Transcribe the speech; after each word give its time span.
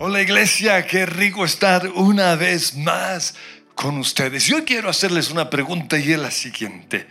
Hola 0.00 0.22
iglesia, 0.22 0.86
qué 0.86 1.06
rico 1.06 1.44
estar 1.44 1.88
una 1.88 2.36
vez 2.36 2.76
más 2.76 3.34
con 3.74 3.98
ustedes. 3.98 4.46
Yo 4.46 4.64
quiero 4.64 4.88
hacerles 4.88 5.28
una 5.28 5.50
pregunta 5.50 5.98
y 5.98 6.12
es 6.12 6.18
la 6.20 6.30
siguiente. 6.30 7.08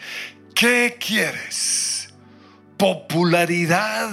¿Qué 0.56 0.96
quieres? 0.98 2.14
¿Popularidad 2.78 4.10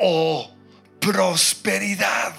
o 0.00 0.52
prosperidad? 0.98 2.34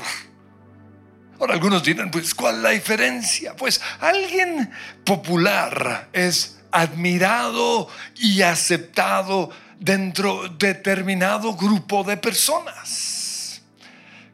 Ahora 1.39 1.53
algunos 1.53 1.81
dirán, 1.85 2.11
pues 2.11 2.35
¿cuál 2.35 2.57
es 2.57 2.61
la 2.63 2.69
diferencia? 2.71 3.55
Pues 3.55 3.79
alguien 4.01 4.69
popular 5.05 6.09
es 6.11 6.59
admirado 6.73 7.87
y 8.17 8.41
aceptado 8.41 9.49
dentro 9.79 10.49
de 10.49 10.73
determinado 10.73 11.55
grupo 11.55 12.03
de 12.03 12.17
personas 12.17 13.20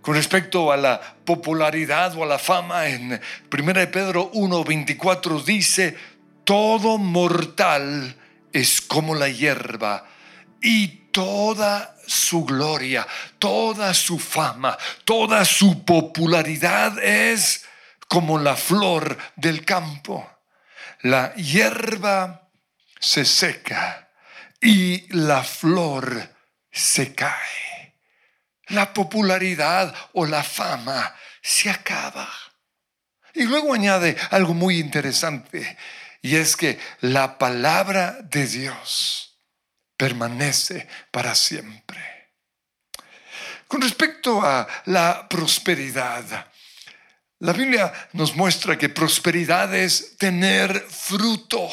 con 0.07 0.15
respecto 0.15 0.71
a 0.71 0.77
la 0.77 1.01
popularidad 1.25 2.15
o 2.15 2.23
a 2.23 2.25
la 2.25 2.39
fama, 2.39 2.87
en 2.87 3.19
1 3.51 3.91
Pedro 3.91 4.31
1:24 4.31 5.43
dice, 5.43 5.97
todo 6.45 6.97
mortal 6.97 8.15
es 8.53 8.79
como 8.79 9.15
la 9.15 9.27
hierba 9.27 10.05
y 10.61 10.87
toda 11.11 11.97
su 12.07 12.45
gloria, 12.45 13.05
toda 13.37 13.93
su 13.93 14.17
fama, 14.17 14.77
toda 15.03 15.43
su 15.43 15.83
popularidad 15.83 17.03
es 17.03 17.65
como 18.07 18.39
la 18.39 18.55
flor 18.55 19.17
del 19.35 19.65
campo. 19.65 20.25
La 21.01 21.35
hierba 21.35 22.47
se 22.97 23.25
seca 23.25 24.07
y 24.61 25.05
la 25.13 25.43
flor 25.43 26.29
se 26.71 27.13
cae 27.13 27.66
la 28.69 28.93
popularidad 28.93 29.93
o 30.13 30.25
la 30.25 30.43
fama 30.43 31.15
se 31.41 31.69
acaba. 31.69 32.29
Y 33.33 33.43
luego 33.43 33.73
añade 33.73 34.17
algo 34.31 34.53
muy 34.53 34.79
interesante, 34.79 35.77
y 36.21 36.35
es 36.35 36.55
que 36.57 36.79
la 37.01 37.37
palabra 37.37 38.17
de 38.23 38.47
Dios 38.47 39.39
permanece 39.95 40.87
para 41.11 41.35
siempre. 41.35 42.31
Con 43.67 43.81
respecto 43.81 44.41
a 44.41 44.67
la 44.85 45.27
prosperidad, 45.29 46.47
la 47.39 47.53
Biblia 47.53 47.93
nos 48.13 48.35
muestra 48.35 48.77
que 48.77 48.89
prosperidad 48.89 49.73
es 49.75 50.17
tener 50.17 50.79
fruto, 50.89 51.69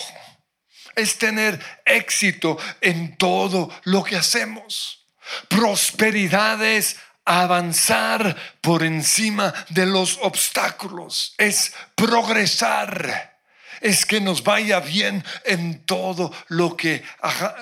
es 0.95 1.17
tener 1.17 1.59
éxito 1.85 2.59
en 2.81 3.17
todo 3.17 3.73
lo 3.85 4.05
que 4.05 4.17
hacemos. 4.17 5.04
Prosperidad 5.49 6.63
es 6.65 6.97
avanzar 7.25 8.37
por 8.61 8.83
encima 8.83 9.53
de 9.71 9.87
los 9.87 10.19
obstáculos, 10.23 11.35
es 11.39 11.73
progresar, 11.95 13.39
es 13.81 14.05
que 14.07 14.21
nos 14.21 14.43
vaya 14.43 14.81
bien 14.81 15.25
en 15.45 15.85
todo 15.85 16.33
lo 16.49 16.77
que, 16.77 17.03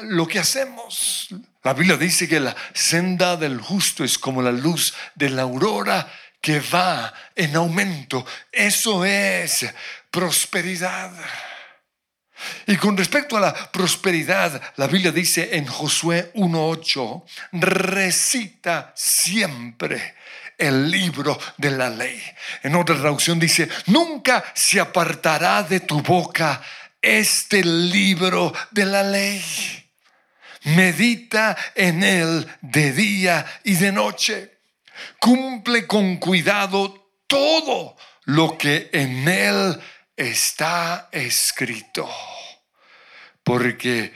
lo 0.02 0.26
que 0.26 0.38
hacemos. 0.38 1.28
La 1.62 1.74
Biblia 1.74 1.96
dice 1.96 2.28
que 2.28 2.40
la 2.40 2.56
senda 2.74 3.36
del 3.36 3.60
justo 3.60 4.04
es 4.04 4.18
como 4.18 4.42
la 4.42 4.52
luz 4.52 4.94
de 5.14 5.30
la 5.30 5.42
aurora 5.42 6.12
que 6.40 6.60
va 6.60 7.14
en 7.36 7.54
aumento. 7.54 8.26
Eso 8.50 9.04
es 9.04 9.66
prosperidad. 10.10 11.12
Y 12.66 12.76
con 12.76 12.96
respecto 12.96 13.36
a 13.36 13.40
la 13.40 13.54
prosperidad, 13.72 14.60
la 14.76 14.86
Biblia 14.86 15.12
dice 15.12 15.50
en 15.52 15.66
Josué 15.66 16.30
1.8, 16.34 17.24
recita 17.52 18.92
siempre 18.94 20.14
el 20.58 20.90
libro 20.90 21.38
de 21.56 21.70
la 21.70 21.90
ley. 21.90 22.22
En 22.62 22.76
otra 22.76 22.98
traducción 22.98 23.38
dice, 23.38 23.68
nunca 23.86 24.44
se 24.54 24.80
apartará 24.80 25.62
de 25.62 25.80
tu 25.80 26.00
boca 26.02 26.62
este 27.00 27.64
libro 27.64 28.52
de 28.70 28.86
la 28.86 29.02
ley. 29.02 29.42
Medita 30.64 31.56
en 31.74 32.04
él 32.04 32.48
de 32.60 32.92
día 32.92 33.44
y 33.64 33.74
de 33.74 33.90
noche. 33.90 34.58
Cumple 35.18 35.86
con 35.86 36.16
cuidado 36.18 37.10
todo 37.26 37.96
lo 38.24 38.56
que 38.56 38.88
en 38.92 39.26
él 39.26 39.80
está 40.16 41.08
escrito, 41.12 42.08
porque 43.42 44.12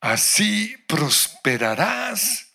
así 0.00 0.76
prosperarás 0.86 2.48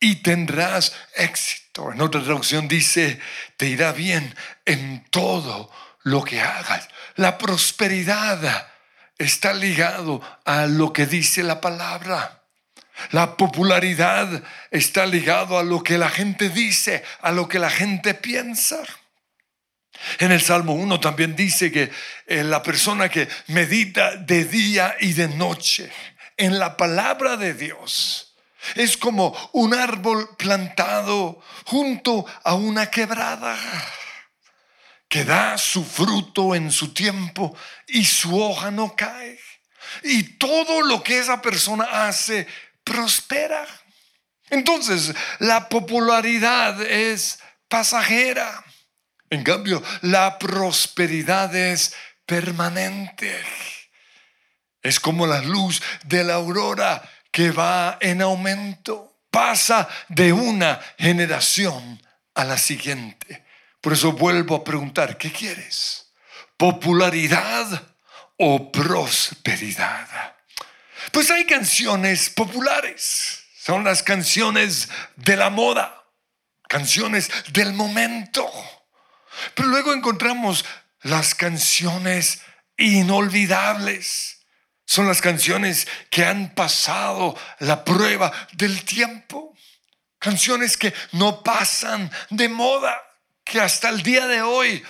y 0.00 0.16
tendrás 0.16 0.94
éxito. 1.14 1.92
En 1.92 2.00
otra 2.00 2.22
traducción 2.22 2.68
dice, 2.68 3.20
te 3.56 3.66
irá 3.66 3.92
bien 3.92 4.34
en 4.64 5.04
todo 5.10 5.70
lo 6.02 6.22
que 6.24 6.40
hagas. 6.40 6.88
La 7.16 7.38
prosperidad 7.38 8.68
está 9.18 9.52
ligado 9.52 10.20
a 10.44 10.66
lo 10.66 10.92
que 10.92 11.06
dice 11.06 11.42
la 11.42 11.60
palabra. 11.60 12.42
La 13.10 13.36
popularidad 13.36 14.42
está 14.70 15.04
ligado 15.06 15.58
a 15.58 15.62
lo 15.62 15.82
que 15.82 15.98
la 15.98 16.08
gente 16.08 16.48
dice, 16.48 17.04
a 17.20 17.30
lo 17.30 17.46
que 17.48 17.58
la 17.58 17.70
gente 17.70 18.14
piensa. 18.14 18.78
En 20.18 20.32
el 20.32 20.40
Salmo 20.40 20.74
1 20.74 21.00
también 21.00 21.34
dice 21.34 21.72
que 21.72 21.90
eh, 22.26 22.44
la 22.44 22.62
persona 22.62 23.08
que 23.08 23.28
medita 23.48 24.16
de 24.16 24.44
día 24.44 24.96
y 25.00 25.12
de 25.12 25.28
noche 25.28 25.90
en 26.36 26.58
la 26.58 26.76
palabra 26.76 27.36
de 27.36 27.54
Dios 27.54 28.34
es 28.74 28.96
como 28.96 29.34
un 29.52 29.74
árbol 29.74 30.36
plantado 30.36 31.40
junto 31.64 32.26
a 32.42 32.54
una 32.54 32.90
quebrada 32.90 33.56
que 35.08 35.24
da 35.24 35.56
su 35.56 35.84
fruto 35.84 36.54
en 36.54 36.70
su 36.70 36.92
tiempo 36.92 37.56
y 37.86 38.04
su 38.04 38.40
hoja 38.40 38.70
no 38.70 38.94
cae. 38.96 39.38
Y 40.02 40.24
todo 40.36 40.82
lo 40.82 41.02
que 41.02 41.18
esa 41.18 41.40
persona 41.40 42.08
hace 42.08 42.46
prospera. 42.82 43.66
Entonces, 44.50 45.14
la 45.38 45.68
popularidad 45.68 46.82
es 46.82 47.38
pasajera. 47.68 48.64
En 49.30 49.42
cambio, 49.42 49.82
la 50.02 50.38
prosperidad 50.38 51.54
es 51.54 51.94
permanente. 52.24 53.40
Es 54.82 55.00
como 55.00 55.26
la 55.26 55.40
luz 55.42 55.82
de 56.04 56.22
la 56.22 56.34
aurora 56.34 57.02
que 57.30 57.50
va 57.50 57.98
en 58.00 58.22
aumento. 58.22 59.20
Pasa 59.30 59.88
de 60.08 60.32
una 60.32 60.80
generación 60.98 62.00
a 62.34 62.44
la 62.44 62.56
siguiente. 62.56 63.44
Por 63.80 63.92
eso 63.92 64.12
vuelvo 64.12 64.56
a 64.56 64.64
preguntar, 64.64 65.18
¿qué 65.18 65.30
quieres? 65.30 66.12
¿Popularidad 66.56 67.82
o 68.36 68.70
prosperidad? 68.72 70.34
Pues 71.12 71.30
hay 71.30 71.44
canciones 71.44 72.30
populares. 72.30 73.44
Son 73.58 73.84
las 73.84 74.02
canciones 74.02 74.88
de 75.16 75.36
la 75.36 75.50
moda, 75.50 76.04
canciones 76.68 77.30
del 77.52 77.72
momento. 77.72 78.48
Pero 79.54 79.68
luego 79.68 79.92
encontramos 79.92 80.64
las 81.02 81.34
canciones 81.34 82.40
inolvidables. 82.76 84.38
Son 84.84 85.06
las 85.06 85.20
canciones 85.20 85.86
que 86.10 86.24
han 86.24 86.54
pasado 86.54 87.36
la 87.58 87.84
prueba 87.84 88.32
del 88.52 88.84
tiempo. 88.84 89.54
Canciones 90.18 90.76
que 90.76 90.94
no 91.12 91.42
pasan 91.42 92.10
de 92.30 92.48
moda, 92.48 92.96
que 93.44 93.60
hasta 93.60 93.88
el 93.88 94.02
día 94.02 94.26
de 94.26 94.42
hoy 94.42 94.82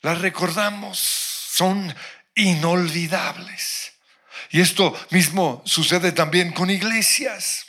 las 0.00 0.20
recordamos. 0.20 0.98
Son 0.98 1.94
inolvidables. 2.34 3.92
Y 4.50 4.60
esto 4.60 4.98
mismo 5.10 5.62
sucede 5.66 6.12
también 6.12 6.52
con 6.52 6.70
iglesias. 6.70 7.66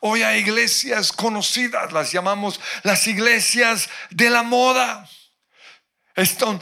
Hoy 0.00 0.22
hay 0.22 0.40
iglesias 0.40 1.12
conocidas, 1.12 1.92
las 1.92 2.12
llamamos 2.12 2.60
las 2.82 3.06
iglesias 3.06 3.88
de 4.10 4.30
la 4.30 4.42
moda 4.42 5.08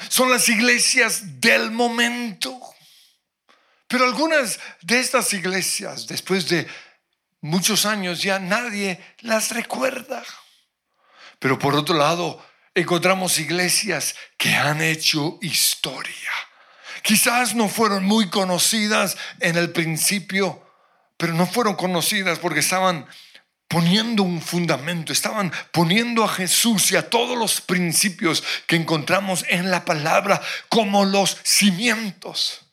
son 0.09 0.31
las 0.31 0.49
iglesias 0.49 1.41
del 1.41 1.71
momento. 1.71 2.59
Pero 3.87 4.07
algunas 4.07 4.59
de 4.81 5.01
estas 5.01 5.33
iglesias, 5.35 6.07
después 6.07 6.49
de 6.49 6.67
muchos 7.43 7.85
años, 7.85 8.23
ya 8.23 8.39
nadie 8.39 8.99
las 9.21 9.51
recuerda. 9.51 10.25
Pero 11.39 11.59
por 11.59 11.75
otro 11.75 11.95
lado, 11.97 12.43
encontramos 12.75 13.39
iglesias 13.39 14.15
que 14.39 14.55
han 14.55 14.81
hecho 14.81 15.39
historia. 15.43 16.31
Quizás 17.03 17.55
no 17.55 17.69
fueron 17.69 18.05
muy 18.05 18.31
conocidas 18.31 19.19
en 19.41 19.57
el 19.57 19.71
principio, 19.73 20.65
pero 21.17 21.35
no 21.35 21.47
fueron 21.47 21.75
conocidas 21.75 22.39
porque 22.39 22.61
estaban 22.61 23.07
poniendo 23.73 24.23
un 24.23 24.43
fundamento, 24.43 25.15
estaban 25.15 25.51
poniendo 25.71 26.23
a 26.25 26.29
Jesús 26.29 26.93
y 26.93 26.97
a 26.97 27.09
todos 27.09 27.39
los 27.39 27.63
principios 27.63 28.45
que 28.67 28.77
encontramos 28.77 29.47
en 29.49 29.71
la 29.71 29.87
palabra 29.87 30.43
como 30.69 31.07
los 31.07 31.39
cimientos. 31.43 32.67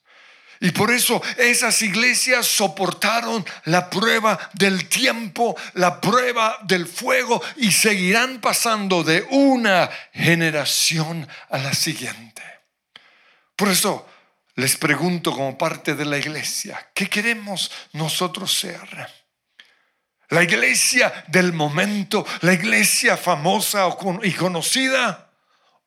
Y 0.59 0.71
por 0.71 0.91
eso 0.91 1.21
esas 1.37 1.81
iglesias 1.83 2.45
soportaron 2.47 3.45
la 3.63 3.89
prueba 3.89 4.37
del 4.55 4.89
tiempo, 4.89 5.55
la 5.75 6.01
prueba 6.01 6.57
del 6.63 6.85
fuego 6.85 7.41
y 7.55 7.71
seguirán 7.71 8.41
pasando 8.41 9.01
de 9.01 9.25
una 9.29 9.89
generación 10.11 11.25
a 11.49 11.59
la 11.59 11.73
siguiente. 11.73 12.43
Por 13.55 13.69
eso 13.69 14.05
les 14.55 14.75
pregunto 14.75 15.31
como 15.31 15.57
parte 15.57 15.95
de 15.95 16.03
la 16.03 16.17
iglesia, 16.17 16.89
¿qué 16.93 17.07
queremos 17.07 17.71
nosotros 17.93 18.53
ser? 18.53 19.18
La 20.29 20.43
iglesia 20.43 21.25
del 21.27 21.53
momento, 21.53 22.25
la 22.41 22.53
iglesia 22.53 23.17
famosa 23.17 23.87
y 24.21 24.31
conocida, 24.33 25.31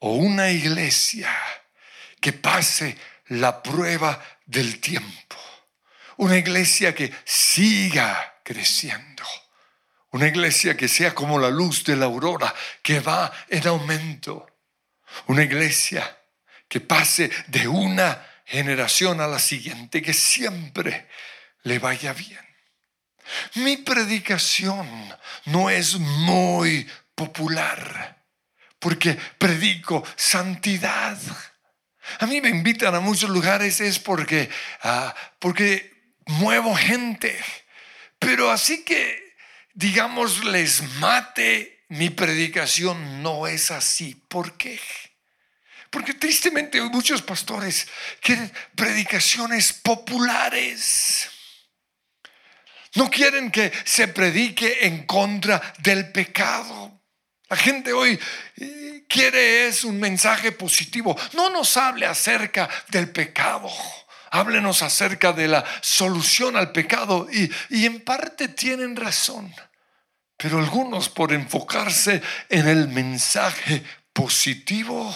o 0.01 0.15
una 0.15 0.51
iglesia 0.51 1.31
que 2.21 2.33
pase 2.33 2.99
la 3.29 3.63
prueba 3.63 4.21
del 4.45 4.81
tiempo. 4.81 5.37
Una 6.17 6.37
iglesia 6.37 6.93
que 6.93 7.13
siga 7.25 8.41
creciendo. 8.43 9.23
Una 10.11 10.27
iglesia 10.27 10.77
que 10.77 10.89
sea 10.89 11.15
como 11.15 11.39
la 11.39 11.49
luz 11.49 11.85
de 11.85 11.97
la 11.97 12.07
aurora, 12.07 12.53
que 12.83 13.01
va 13.01 13.33
en 13.49 13.67
aumento. 13.69 14.47
Una 15.27 15.45
iglesia 15.45 16.19
que 16.69 16.81
pase 16.81 17.31
de 17.47 17.69
una 17.69 18.27
generación 18.45 19.21
a 19.21 19.29
la 19.29 19.39
siguiente, 19.39 20.03
que 20.03 20.13
siempre 20.13 21.09
le 21.63 21.79
vaya 21.79 22.13
bien. 22.13 22.52
Mi 23.55 23.77
predicación 23.77 24.89
no 25.47 25.69
es 25.71 25.95
muy 25.97 26.89
popular, 27.15 28.25
porque 28.79 29.19
predico 29.39 30.05
santidad 30.17 31.19
a 32.19 32.27
mí 32.27 32.41
me 32.41 32.49
invitan 32.49 32.95
a 32.95 33.01
muchos 33.01 33.31
lugares 33.31 33.81
es 33.81 33.99
porque, 33.99 34.49
ah, 34.83 35.15
porque 35.39 35.93
muevo 36.27 36.75
gente. 36.75 37.39
Pero 38.19 38.51
así 38.51 38.85
que, 38.85 39.35
digamos, 39.75 40.45
les 40.45 40.83
mate 40.99 41.85
mi 41.89 42.11
predicación, 42.11 43.23
no 43.23 43.47
es 43.47 43.71
así. 43.71 44.15
¿Por 44.29 44.57
qué? 44.57 44.81
Porque 45.91 46.15
tristemente 46.15 46.81
muchos 46.81 47.23
pastores 47.23 47.87
quieren 48.21 48.51
predicaciones 48.75 49.73
populares. 49.73 51.29
No 52.95 53.09
quieren 53.11 53.51
que 53.51 53.73
se 53.85 54.09
predique 54.09 54.87
en 54.87 55.07
contra 55.07 55.61
del 55.79 56.13
pecado. 56.13 57.01
La 57.49 57.57
gente 57.57 57.93
hoy 57.93 58.19
eh, 58.57 59.05
quiere 59.09 59.67
es 59.69 59.85
un 59.85 59.99
mensaje 59.99 60.53
positivo. 60.53 61.17
No 61.35 61.51
nos 61.51 61.77
hable 61.77 62.07
acerca 62.07 62.69
del 62.89 63.11
pecado. 63.11 63.71
Háblenos 64.31 64.83
acerca 64.83 65.33
de 65.33 65.49
la 65.49 65.65
solución 65.81 66.57
al 66.57 66.73
pecado. 66.73 67.29
Y, 67.31 67.51
y 67.71 67.87
en 67.87 68.01
parte 68.01 68.49
tienen 68.49 68.97
razón. 68.97 69.55
Pero 70.37 70.59
algunos 70.59 71.09
por 71.09 71.33
enfocarse 71.33 72.23
en 72.49 72.69
el 72.69 72.89
mensaje 72.89 73.83
positivo 74.13 75.15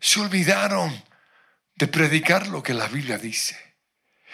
se 0.00 0.20
olvidaron 0.20 1.02
de 1.76 1.88
predicar 1.88 2.46
lo 2.48 2.62
que 2.62 2.74
la 2.74 2.88
Biblia 2.88 3.16
dice. 3.16 3.63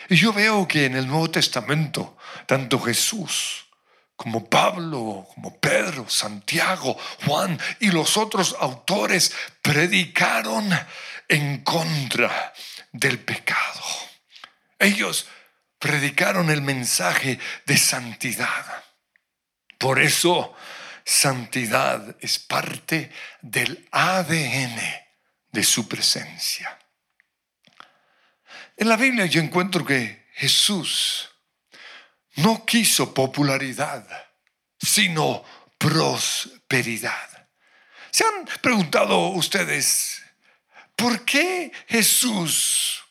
Y 0.08 0.16
yo 0.16 0.32
veo 0.32 0.66
que 0.66 0.86
en 0.86 0.96
el 0.96 1.06
Nuevo 1.06 1.30
Testamento, 1.30 2.16
tanto 2.46 2.80
Jesús 2.80 3.66
como 4.16 4.50
Pablo, 4.50 5.26
como 5.34 5.56
Pedro, 5.58 6.08
Santiago, 6.08 6.98
Juan 7.24 7.58
y 7.80 7.90
los 7.90 8.16
otros 8.16 8.54
autores 8.60 9.32
predicaron 9.62 10.68
en 11.26 11.64
contra 11.64 12.52
del 12.92 13.18
pecado. 13.20 13.82
Ellos 14.78 15.26
predicaron 15.78 16.50
el 16.50 16.60
mensaje 16.60 17.38
de 17.64 17.78
santidad. 17.78 18.84
Por 19.78 19.98
eso, 19.98 20.54
santidad 21.04 22.16
es 22.20 22.38
parte 22.38 23.10
del 23.40 23.88
ADN 23.90 24.80
de 25.50 25.64
su 25.64 25.88
presencia. 25.88 26.79
En 28.80 28.88
la 28.88 28.96
Biblia 28.96 29.26
yo 29.26 29.42
encuentro 29.42 29.84
que 29.84 30.24
Jesús 30.32 31.28
no 32.36 32.64
quiso 32.64 33.12
popularidad, 33.12 34.06
sino 34.78 35.44
prosperidad. 35.76 37.46
¿Se 38.10 38.24
han 38.24 38.46
preguntado 38.62 39.28
ustedes 39.32 40.22
por 40.96 41.26
qué 41.26 41.70
Jesús, 41.88 43.02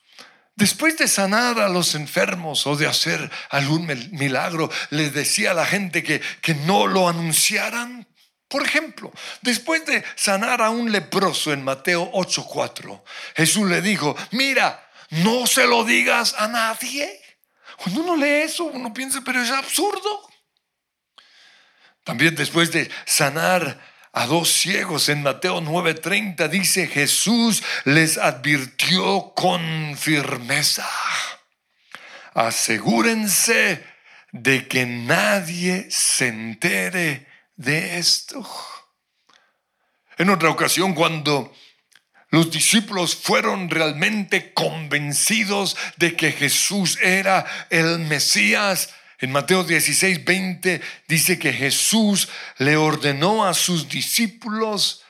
después 0.56 0.98
de 0.98 1.08
sanar 1.08 1.60
a 1.60 1.70
los 1.70 1.94
enfermos 1.94 2.66
o 2.66 2.76
de 2.76 2.88
hacer 2.88 3.30
algún 3.52 3.86
milagro, 4.14 4.72
les 4.90 5.14
decía 5.14 5.52
a 5.52 5.54
la 5.54 5.68
gente 5.68 6.02
que, 6.02 6.20
que 6.42 6.56
no 6.56 6.88
lo 6.88 7.08
anunciaran? 7.08 8.08
Por 8.48 8.66
ejemplo, 8.66 9.14
después 9.44 9.86
de 9.86 10.04
sanar 10.16 10.64
a 10.64 10.72
un 10.72 10.92
leproso 10.92 11.54
en 11.54 11.64
Mateo 11.64 12.12
8:4, 12.12 13.04
Jesús 13.36 13.70
le 13.70 13.84
dijo, 13.84 14.18
mira, 14.32 14.89
no 15.10 15.48
se 15.48 15.66
lo 15.68 15.84
digas 15.84 16.36
a 16.38 16.48
nadie. 16.48 17.20
Cuando 17.78 18.02
uno 18.02 18.16
lee 18.16 18.44
eso, 18.44 18.66
uno 18.66 18.94
piensa, 18.94 19.22
pero 19.26 19.42
es 19.42 19.50
absurdo. 19.52 20.30
También 22.04 22.36
después 22.36 22.72
de 22.72 22.90
sanar 23.06 23.80
a 24.12 24.26
dos 24.26 24.50
ciegos 24.50 25.10
en 25.10 25.24
Mateo 25.24 25.62
9:30 25.62 26.48
dice 26.50 26.88
Jesús 26.88 27.64
les 27.86 28.18
advirtió 28.18 29.34
con 29.36 29.96
firmeza. 29.98 30.90
Asegúrense 32.34 33.86
de 34.32 34.68
que 34.68 34.86
nadie 34.86 35.88
se 35.90 36.28
entere 36.28 37.28
de 37.56 37.98
esto. 38.00 38.48
En 40.18 40.30
otra 40.30 40.50
ocasión, 40.50 40.94
cuando 40.94 41.54
los 42.32 42.52
discípulos 42.52 43.16
fueron 43.16 43.70
realmente 43.70 44.54
convencidos 44.54 45.76
de 45.98 46.16
que 46.16 46.32
Jesús 46.32 47.00
era 47.02 47.46
el 47.70 48.00
Mesías. 48.00 48.92
En 49.20 49.32
Mateo 49.32 49.64
16, 49.64 50.24
20 50.24 50.82
dice 51.08 51.40
que 51.40 51.52
Jesús 51.52 52.30
le 52.58 52.78
ordenó 52.78 53.46
a 53.46 53.54
sus 53.54 53.90
discípulos 53.90 55.04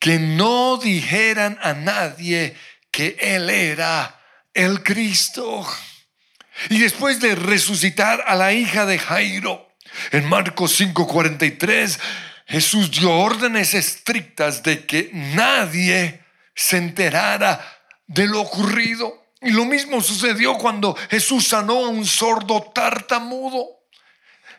que 0.00 0.18
no 0.18 0.76
dijeran 0.76 1.58
a 1.62 1.72
nadie 1.72 2.56
que 2.90 3.16
Él 3.20 3.48
era 3.48 4.20
el 4.52 4.82
Cristo. 4.82 5.64
Y 6.68 6.78
después 6.78 7.20
de 7.20 7.34
resucitar 7.34 8.24
a 8.26 8.34
la 8.34 8.52
hija 8.52 8.86
de 8.86 8.98
Jairo, 8.98 9.72
en 10.10 10.28
Marcos 10.28 10.72
5:43, 10.80 11.98
Jesús 12.46 12.90
dio 12.90 13.12
órdenes 13.12 13.74
estrictas 13.74 14.62
de 14.62 14.84
que 14.84 15.10
nadie 15.12 16.25
se 16.56 16.78
enterara 16.78 17.60
de 18.06 18.26
lo 18.26 18.40
ocurrido. 18.40 19.26
Y 19.40 19.50
lo 19.50 19.64
mismo 19.64 20.00
sucedió 20.00 20.54
cuando 20.54 20.96
Jesús 21.10 21.46
sanó 21.46 21.86
a 21.86 21.88
un 21.90 22.04
sordo 22.04 22.62
tartamudo. 22.74 23.76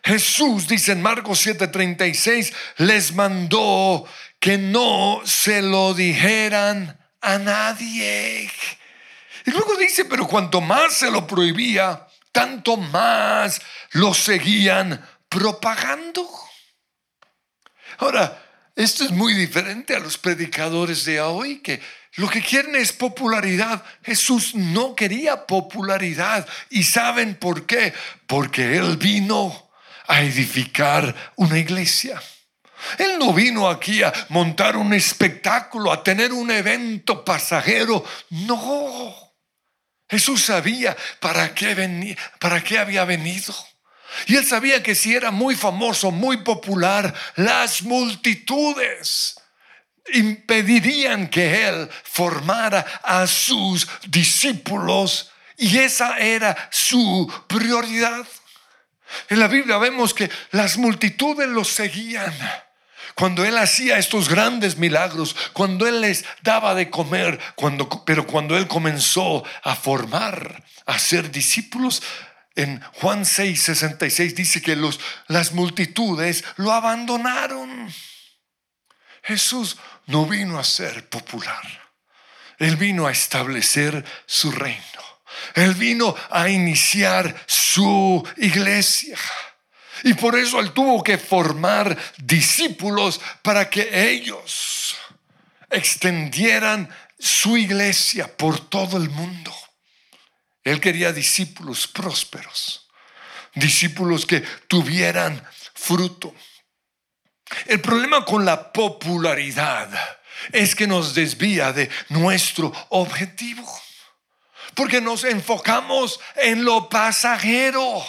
Jesús, 0.02 0.68
dice 0.68 0.92
en 0.92 1.02
Marcos 1.02 1.44
7:36, 1.44 2.54
les 2.78 3.12
mandó 3.12 4.06
que 4.38 4.56
no 4.56 5.20
se 5.24 5.60
lo 5.60 5.92
dijeran 5.92 6.98
a 7.20 7.38
nadie. 7.38 8.50
Y 9.44 9.50
luego 9.50 9.76
dice, 9.76 10.04
pero 10.04 10.26
cuanto 10.28 10.60
más 10.60 10.94
se 10.94 11.10
lo 11.10 11.26
prohibía, 11.26 12.06
tanto 12.32 12.76
más 12.76 13.60
lo 13.92 14.14
seguían 14.14 15.04
propagando. 15.28 16.28
Ahora, 17.98 18.47
esto 18.78 19.04
es 19.04 19.10
muy 19.10 19.34
diferente 19.34 19.96
a 19.96 19.98
los 19.98 20.16
predicadores 20.18 21.04
de 21.04 21.20
hoy 21.20 21.58
que 21.58 21.80
lo 22.14 22.28
que 22.28 22.40
quieren 22.40 22.76
es 22.76 22.92
popularidad. 22.92 23.84
Jesús 24.04 24.54
no 24.54 24.94
quería 24.94 25.46
popularidad. 25.46 26.46
¿Y 26.70 26.84
saben 26.84 27.34
por 27.34 27.66
qué? 27.66 27.92
Porque 28.28 28.76
Él 28.76 28.96
vino 28.96 29.68
a 30.06 30.22
edificar 30.22 31.32
una 31.34 31.58
iglesia. 31.58 32.22
Él 32.98 33.18
no 33.18 33.32
vino 33.32 33.68
aquí 33.68 34.04
a 34.04 34.12
montar 34.28 34.76
un 34.76 34.94
espectáculo, 34.94 35.90
a 35.92 36.04
tener 36.04 36.32
un 36.32 36.48
evento 36.48 37.24
pasajero. 37.24 38.04
No. 38.30 39.12
Jesús 40.08 40.44
sabía 40.44 40.96
para 41.18 41.52
qué, 41.52 41.74
venía, 41.74 42.16
para 42.38 42.62
qué 42.62 42.78
había 42.78 43.04
venido. 43.04 43.52
Y 44.26 44.36
él 44.36 44.44
sabía 44.44 44.82
que 44.82 44.94
si 44.94 45.14
era 45.14 45.30
muy 45.30 45.54
famoso, 45.54 46.10
muy 46.10 46.38
popular, 46.38 47.14
las 47.36 47.82
multitudes 47.82 49.36
impedirían 50.12 51.28
que 51.28 51.68
él 51.68 51.88
formara 52.04 52.80
a 53.02 53.26
sus 53.26 53.86
discípulos 54.06 55.30
y 55.56 55.78
esa 55.78 56.18
era 56.18 56.68
su 56.70 57.30
prioridad. 57.46 58.26
En 59.28 59.40
la 59.40 59.48
Biblia 59.48 59.78
vemos 59.78 60.14
que 60.14 60.30
las 60.52 60.76
multitudes 60.76 61.48
lo 61.48 61.64
seguían. 61.64 62.32
Cuando 63.14 63.44
él 63.44 63.58
hacía 63.58 63.98
estos 63.98 64.28
grandes 64.28 64.76
milagros, 64.76 65.34
cuando 65.52 65.88
él 65.88 66.02
les 66.02 66.24
daba 66.42 66.74
de 66.74 66.88
comer, 66.88 67.40
cuando, 67.56 67.88
pero 68.04 68.26
cuando 68.26 68.56
él 68.56 68.68
comenzó 68.68 69.42
a 69.64 69.74
formar 69.74 70.62
a 70.86 70.98
ser 70.98 71.30
discípulos, 71.32 72.02
en 72.58 72.80
Juan 72.94 73.24
6, 73.24 73.62
66 73.62 74.34
dice 74.34 74.60
que 74.60 74.74
los, 74.74 74.98
las 75.28 75.52
multitudes 75.52 76.44
lo 76.56 76.72
abandonaron. 76.72 77.88
Jesús 79.22 79.76
no 80.06 80.26
vino 80.26 80.58
a 80.58 80.64
ser 80.64 81.08
popular. 81.08 81.62
Él 82.58 82.76
vino 82.76 83.06
a 83.06 83.12
establecer 83.12 84.04
su 84.26 84.50
reino. 84.50 84.82
Él 85.54 85.74
vino 85.74 86.16
a 86.30 86.48
iniciar 86.48 87.44
su 87.46 88.26
iglesia. 88.38 89.18
Y 90.02 90.14
por 90.14 90.36
eso 90.36 90.58
él 90.58 90.72
tuvo 90.72 91.00
que 91.04 91.16
formar 91.16 91.96
discípulos 92.16 93.20
para 93.40 93.70
que 93.70 94.10
ellos 94.10 94.96
extendieran 95.70 96.90
su 97.16 97.56
iglesia 97.56 98.36
por 98.36 98.68
todo 98.68 98.96
el 98.96 99.10
mundo. 99.10 99.54
Él 100.64 100.80
quería 100.80 101.12
discípulos 101.12 101.86
prósperos, 101.86 102.88
discípulos 103.54 104.26
que 104.26 104.40
tuvieran 104.40 105.42
fruto. 105.74 106.34
El 107.66 107.80
problema 107.80 108.24
con 108.24 108.44
la 108.44 108.72
popularidad 108.72 109.88
es 110.52 110.74
que 110.74 110.86
nos 110.86 111.14
desvía 111.14 111.72
de 111.72 111.90
nuestro 112.10 112.72
objetivo, 112.90 113.66
porque 114.74 115.00
nos 115.00 115.24
enfocamos 115.24 116.20
en 116.36 116.64
lo 116.64 116.88
pasajero 116.88 118.04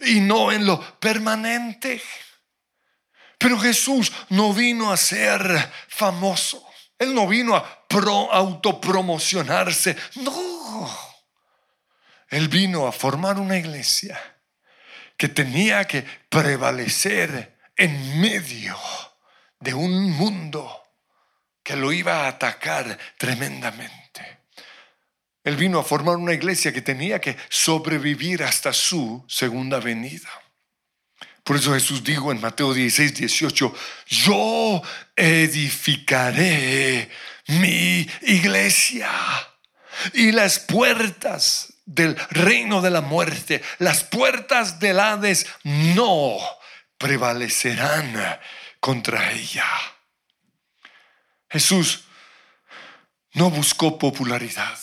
y 0.00 0.20
no 0.20 0.52
en 0.52 0.66
lo 0.66 0.80
permanente. 0.98 2.02
Pero 3.38 3.58
Jesús 3.58 4.12
no 4.28 4.52
vino 4.52 4.92
a 4.92 4.96
ser 4.96 5.72
famoso. 5.88 6.64
Él 6.98 7.14
no 7.14 7.26
vino 7.26 7.56
a 7.56 7.86
autopromocionarse. 8.30 9.96
No. 10.16 11.11
Él 12.32 12.48
vino 12.48 12.86
a 12.86 12.92
formar 12.92 13.38
una 13.38 13.58
iglesia 13.58 14.18
que 15.18 15.28
tenía 15.28 15.84
que 15.84 16.02
prevalecer 16.30 17.58
en 17.76 18.22
medio 18.22 18.74
de 19.60 19.74
un 19.74 20.10
mundo 20.12 20.82
que 21.62 21.76
lo 21.76 21.92
iba 21.92 22.24
a 22.24 22.28
atacar 22.28 22.98
tremendamente. 23.18 24.38
Él 25.44 25.56
vino 25.56 25.78
a 25.78 25.84
formar 25.84 26.16
una 26.16 26.32
iglesia 26.32 26.72
que 26.72 26.80
tenía 26.80 27.20
que 27.20 27.36
sobrevivir 27.50 28.42
hasta 28.42 28.72
su 28.72 29.22
segunda 29.28 29.78
venida. 29.78 30.30
Por 31.44 31.56
eso 31.56 31.74
Jesús 31.74 32.02
dijo 32.02 32.32
en 32.32 32.40
Mateo 32.40 32.72
16, 32.72 33.14
18, 33.14 33.74
yo 34.06 34.82
edificaré 35.14 37.10
mi 37.48 38.08
iglesia 38.22 39.10
y 40.14 40.32
las 40.32 40.60
puertas 40.60 41.71
del 41.84 42.16
reino 42.30 42.80
de 42.80 42.90
la 42.90 43.00
muerte, 43.00 43.62
las 43.78 44.04
puertas 44.04 44.78
del 44.78 45.00
Hades 45.00 45.46
no 45.64 46.38
prevalecerán 46.98 48.40
contra 48.80 49.32
ella. 49.32 49.66
Jesús 51.50 52.04
no 53.34 53.50
buscó 53.50 53.98
popularidad, 53.98 54.78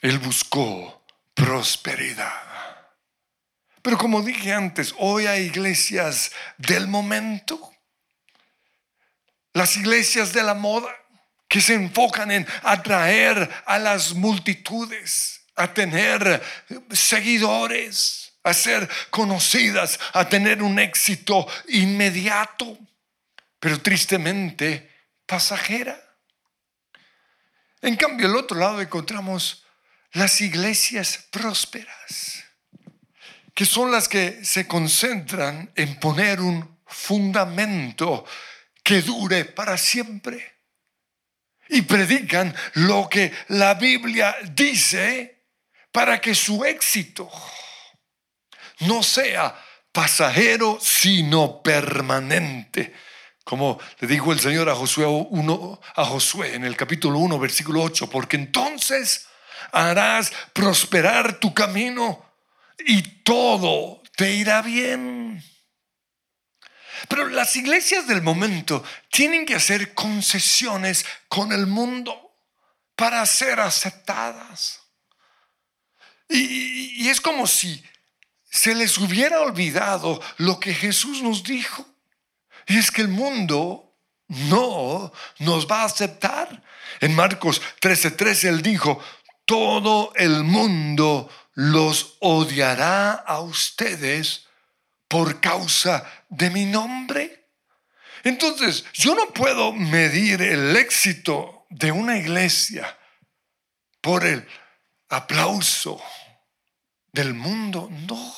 él 0.00 0.18
buscó 0.18 1.04
prosperidad. 1.34 2.42
Pero 3.82 3.98
como 3.98 4.22
dije 4.22 4.52
antes, 4.52 4.94
hoy 4.98 5.26
hay 5.26 5.44
iglesias 5.44 6.32
del 6.58 6.88
momento, 6.88 7.72
las 9.52 9.76
iglesias 9.76 10.32
de 10.32 10.42
la 10.42 10.54
moda, 10.54 10.90
que 11.48 11.60
se 11.60 11.74
enfocan 11.74 12.30
en 12.32 12.46
atraer 12.62 13.48
a 13.64 13.78
las 13.78 14.12
multitudes 14.14 15.35
a 15.56 15.72
tener 15.72 16.42
seguidores, 16.90 18.32
a 18.44 18.54
ser 18.54 18.88
conocidas, 19.10 19.98
a 20.12 20.28
tener 20.28 20.62
un 20.62 20.78
éxito 20.78 21.46
inmediato, 21.68 22.78
pero 23.58 23.80
tristemente 23.80 24.88
pasajera. 25.26 26.00
En 27.82 27.96
cambio, 27.96 28.28
al 28.28 28.36
otro 28.36 28.58
lado 28.58 28.80
encontramos 28.80 29.64
las 30.12 30.40
iglesias 30.40 31.26
prósperas, 31.30 32.44
que 33.54 33.66
son 33.66 33.90
las 33.90 34.08
que 34.08 34.44
se 34.44 34.66
concentran 34.66 35.72
en 35.74 35.98
poner 35.98 36.40
un 36.40 36.78
fundamento 36.86 38.24
que 38.82 39.02
dure 39.02 39.44
para 39.44 39.76
siempre. 39.76 40.54
Y 41.68 41.82
predican 41.82 42.54
lo 42.74 43.08
que 43.08 43.32
la 43.48 43.74
Biblia 43.74 44.36
dice 44.52 45.35
para 45.96 46.20
que 46.20 46.34
su 46.34 46.62
éxito 46.62 47.26
no 48.80 49.02
sea 49.02 49.58
pasajero, 49.90 50.76
sino 50.78 51.62
permanente. 51.62 52.94
Como 53.42 53.80
le 54.00 54.06
dijo 54.06 54.30
el 54.30 54.38
Señor 54.38 54.68
a 54.68 54.74
Josué, 54.74 55.06
a 55.06 56.04
Josué 56.04 56.54
en 56.54 56.66
el 56.66 56.76
capítulo 56.76 57.18
1, 57.20 57.38
versículo 57.38 57.80
8, 57.80 58.10
porque 58.10 58.36
entonces 58.36 59.26
harás 59.72 60.34
prosperar 60.52 61.40
tu 61.40 61.54
camino 61.54 62.30
y 62.80 63.00
todo 63.22 64.02
te 64.16 64.34
irá 64.34 64.60
bien. 64.60 65.42
Pero 67.08 67.26
las 67.30 67.56
iglesias 67.56 68.06
del 68.06 68.20
momento 68.20 68.84
tienen 69.10 69.46
que 69.46 69.54
hacer 69.54 69.94
concesiones 69.94 71.06
con 71.28 71.52
el 71.52 71.66
mundo 71.66 72.36
para 72.94 73.24
ser 73.24 73.60
aceptadas. 73.60 74.85
Y, 76.28 77.08
es 77.08 77.20
como 77.20 77.46
si 77.46 77.82
se 78.50 78.74
les 78.74 78.98
hubiera 78.98 79.40
olvidado 79.40 80.20
lo 80.38 80.58
que 80.58 80.74
Jesús 80.74 81.22
nos 81.22 81.44
dijo. 81.44 81.86
Y 82.66 82.78
es 82.78 82.90
que 82.90 83.02
el 83.02 83.08
mundo 83.08 83.94
no 84.28 85.12
nos 85.38 85.66
va 85.66 85.82
a 85.82 85.86
aceptar. 85.86 86.62
En 87.00 87.14
Marcos 87.14 87.62
13:13 87.80 88.48
él 88.48 88.62
dijo, 88.62 89.00
todo 89.44 90.12
el 90.16 90.42
mundo 90.42 91.30
los 91.54 92.16
odiará 92.20 93.12
a 93.12 93.40
ustedes 93.40 94.46
por 95.08 95.40
causa 95.40 96.04
de 96.28 96.50
mi 96.50 96.64
nombre. 96.64 97.48
Entonces, 98.24 98.84
yo 98.92 99.14
no 99.14 99.32
puedo 99.32 99.72
medir 99.72 100.42
el 100.42 100.76
éxito 100.76 101.66
de 101.70 101.92
una 101.92 102.18
iglesia 102.18 102.98
por 104.00 104.24
el 104.24 104.46
aplauso 105.08 106.02
del 107.12 107.34
mundo. 107.34 107.88
No, 107.90 108.34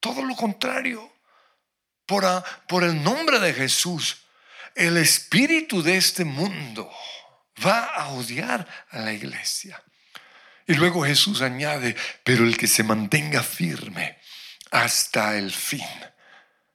todo 0.00 0.22
lo 0.22 0.34
contrario. 0.36 1.12
Por, 2.06 2.84
el 2.84 3.02
nombre 3.02 3.38
de 3.38 3.52
Jesús, 3.52 4.24
el 4.74 4.96
espíritu 4.96 5.82
de 5.82 5.98
este 5.98 6.24
mundo 6.24 6.90
va 7.64 7.84
a 7.84 8.08
odiar 8.08 8.66
a 8.90 9.00
la 9.00 9.12
iglesia. 9.12 9.82
Y 10.66 10.74
luego 10.74 11.04
Jesús 11.04 11.42
añade, 11.42 11.96
pero 12.24 12.44
el 12.44 12.56
que 12.56 12.66
se 12.66 12.82
mantenga 12.82 13.42
firme 13.42 14.18
hasta 14.70 15.36
el 15.36 15.50
fin 15.50 15.86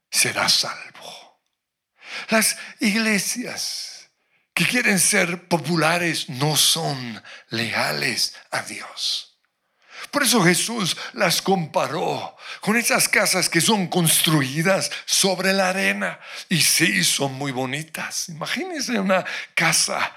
será 0.10 0.50
salvo. 0.50 1.42
Las 2.30 2.58
iglesias 2.80 3.93
que 4.54 4.66
quieren 4.66 5.00
ser 5.00 5.48
populares 5.48 6.30
no 6.30 6.56
son 6.56 7.22
leales 7.50 8.36
a 8.52 8.62
Dios. 8.62 9.34
Por 10.12 10.22
eso 10.22 10.44
Jesús 10.44 10.96
las 11.14 11.42
comparó 11.42 12.38
con 12.62 12.76
esas 12.76 13.10
casas 13.10 13.50
que 13.50 13.62
son 13.62 13.88
construidas 13.88 14.92
sobre 15.06 15.54
la 15.54 15.70
arena. 15.70 16.20
Y 16.50 16.62
sí, 16.62 17.04
son 17.04 17.34
muy 17.34 17.52
bonitas. 17.52 18.30
Imagínense 18.30 19.00
una 19.00 19.26
casa 19.56 20.16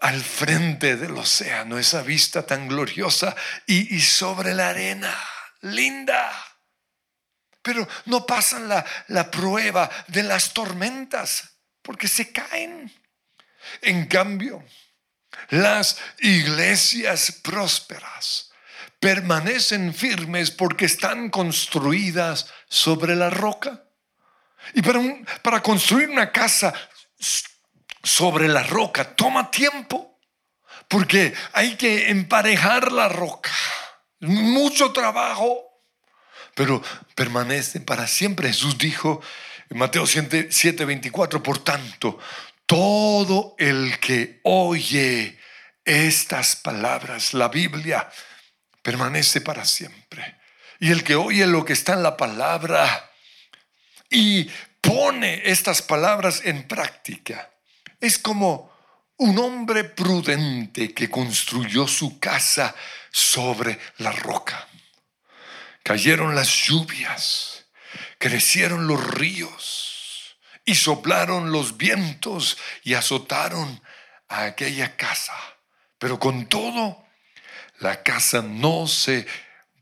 al 0.00 0.22
frente 0.22 0.96
del 0.96 1.16
océano, 1.16 1.78
esa 1.78 2.02
vista 2.02 2.44
tan 2.44 2.68
gloriosa 2.68 3.34
y, 3.66 4.00
sobre 4.00 4.54
la 4.54 4.70
arena, 4.70 5.14
linda. 5.62 6.30
Pero 7.62 7.86
no 8.06 8.26
pasan 8.26 8.68
la, 8.68 8.84
la 9.08 9.30
prueba 9.30 9.90
de 10.08 10.22
las 10.22 10.52
tormentas 10.52 11.50
porque 11.80 12.08
se 12.08 12.30
caen. 12.30 12.92
En 13.82 14.06
cambio, 14.06 14.64
las 15.50 15.98
iglesias 16.20 17.40
prósperas 17.42 18.50
permanecen 19.00 19.94
firmes 19.94 20.50
porque 20.50 20.86
están 20.86 21.28
construidas 21.30 22.46
sobre 22.68 23.14
la 23.14 23.30
roca. 23.30 23.84
Y 24.72 24.82
para, 24.82 25.00
para 25.42 25.62
construir 25.62 26.08
una 26.08 26.32
casa 26.32 26.72
sobre 28.02 28.48
la 28.48 28.62
roca 28.62 29.14
toma 29.14 29.50
tiempo, 29.50 30.18
porque 30.88 31.34
hay 31.52 31.76
que 31.76 32.10
emparejar 32.10 32.92
la 32.92 33.08
roca, 33.08 33.50
mucho 34.20 34.92
trabajo, 34.92 35.64
pero 36.54 36.82
permanece 37.14 37.80
para 37.80 38.06
siempre. 38.06 38.48
Jesús 38.48 38.78
dijo 38.78 39.20
en 39.68 39.78
Mateo 39.78 40.06
7, 40.06 40.84
24, 40.84 41.42
por 41.42 41.58
tanto, 41.58 42.18
todo 42.66 43.54
el 43.58 43.98
que 44.00 44.40
oye 44.44 45.38
estas 45.84 46.56
palabras, 46.56 47.34
la 47.34 47.48
Biblia, 47.48 48.10
permanece 48.82 49.40
para 49.40 49.64
siempre. 49.64 50.38
Y 50.80 50.90
el 50.90 51.04
que 51.04 51.14
oye 51.14 51.46
lo 51.46 51.64
que 51.64 51.72
está 51.72 51.94
en 51.94 52.02
la 52.02 52.16
palabra 52.16 53.10
y 54.10 54.50
pone 54.80 55.42
estas 55.44 55.82
palabras 55.82 56.42
en 56.44 56.66
práctica, 56.66 57.50
es 58.00 58.18
como 58.18 58.72
un 59.16 59.38
hombre 59.38 59.84
prudente 59.84 60.92
que 60.92 61.08
construyó 61.08 61.86
su 61.86 62.18
casa 62.18 62.74
sobre 63.10 63.78
la 63.98 64.12
roca. 64.12 64.66
Cayeron 65.82 66.34
las 66.34 66.48
lluvias, 66.66 67.66
crecieron 68.18 68.86
los 68.86 69.02
ríos 69.14 69.93
y 70.64 70.74
soplaron 70.74 71.52
los 71.52 71.76
vientos 71.76 72.56
y 72.82 72.94
azotaron 72.94 73.82
a 74.28 74.44
aquella 74.44 74.96
casa. 74.96 75.34
Pero 75.98 76.18
con 76.18 76.46
todo, 76.46 77.04
la 77.78 78.02
casa 78.02 78.42
no 78.42 78.86
se 78.86 79.26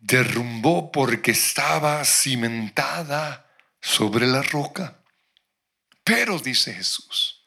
derrumbó 0.00 0.90
porque 0.90 1.30
estaba 1.30 2.04
cimentada 2.04 3.50
sobre 3.80 4.26
la 4.26 4.42
roca. 4.42 4.98
Pero, 6.04 6.38
dice 6.38 6.74
Jesús, 6.74 7.44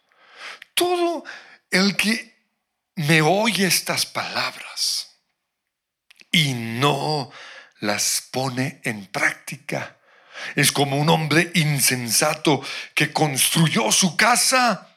todo 0.73 1.23
el 1.69 1.95
que 1.97 2.35
me 2.95 3.21
oye 3.21 3.67
estas 3.67 4.05
palabras 4.05 5.19
y 6.31 6.53
no 6.53 7.31
las 7.79 8.27
pone 8.31 8.81
en 8.83 9.07
práctica. 9.07 9.97
Es 10.55 10.71
como 10.71 10.97
un 10.97 11.09
hombre 11.09 11.51
insensato 11.55 12.61
que 12.93 13.11
construyó 13.11 13.91
su 13.91 14.15
casa 14.15 14.89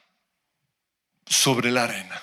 sobre 1.25 1.71
la 1.71 1.83
arena. 1.83 2.21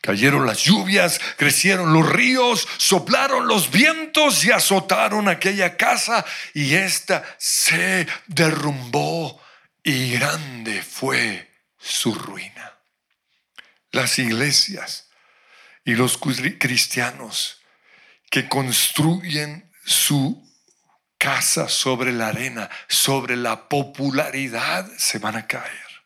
Cayeron 0.00 0.44
las 0.46 0.62
lluvias, 0.62 1.18
crecieron 1.38 1.94
los 1.94 2.06
ríos, 2.06 2.68
soplaron 2.76 3.48
los 3.48 3.70
vientos 3.70 4.44
y 4.44 4.50
azotaron 4.50 5.28
aquella 5.28 5.78
casa 5.78 6.26
y 6.52 6.74
ésta 6.74 7.24
se 7.38 8.06
derrumbó 8.26 9.40
y 9.82 10.10
grande 10.12 10.82
fue 10.82 11.50
su 11.78 12.14
ruina. 12.14 12.74
Las 13.92 14.18
iglesias 14.18 15.08
y 15.86 15.94
los 15.94 16.18
cristianos 16.18 17.62
que 18.30 18.48
construyen 18.48 19.70
su 19.86 20.44
casa 21.24 21.70
sobre 21.70 22.12
la 22.12 22.28
arena, 22.28 22.68
sobre 22.86 23.34
la 23.34 23.66
popularidad, 23.66 24.86
se 24.98 25.18
van 25.18 25.36
a 25.36 25.46
caer. 25.46 26.04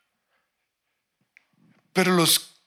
Pero 1.93 2.13
los 2.13 2.63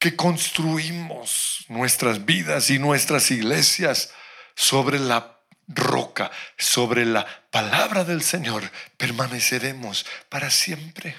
que 0.00 0.16
construimos 0.16 1.66
nuestras 1.68 2.24
vidas 2.24 2.68
y 2.70 2.80
nuestras 2.80 3.30
iglesias 3.30 4.10
sobre 4.56 4.98
la 4.98 5.38
roca, 5.68 6.32
sobre 6.58 7.06
la 7.06 7.24
palabra 7.52 8.02
del 8.02 8.20
Señor, 8.20 8.68
permaneceremos 8.96 10.04
para 10.28 10.50
siempre. 10.50 11.16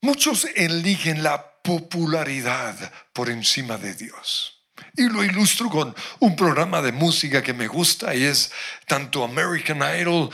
Muchos 0.00 0.46
eligen 0.56 1.22
la 1.22 1.60
popularidad 1.60 2.90
por 3.12 3.28
encima 3.28 3.76
de 3.76 3.92
Dios. 3.92 4.57
Y 4.96 5.08
lo 5.08 5.24
ilustro 5.24 5.68
con 5.68 5.94
un 6.20 6.36
programa 6.36 6.82
de 6.82 6.92
música 6.92 7.42
que 7.42 7.52
me 7.52 7.68
gusta 7.68 8.14
y 8.14 8.24
es 8.24 8.50
tanto 8.86 9.24
American 9.24 9.78
Idol 9.78 10.30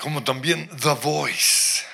como 0.00 0.22
también 0.22 0.68
The 0.80 0.94
Voice. 1.02 1.84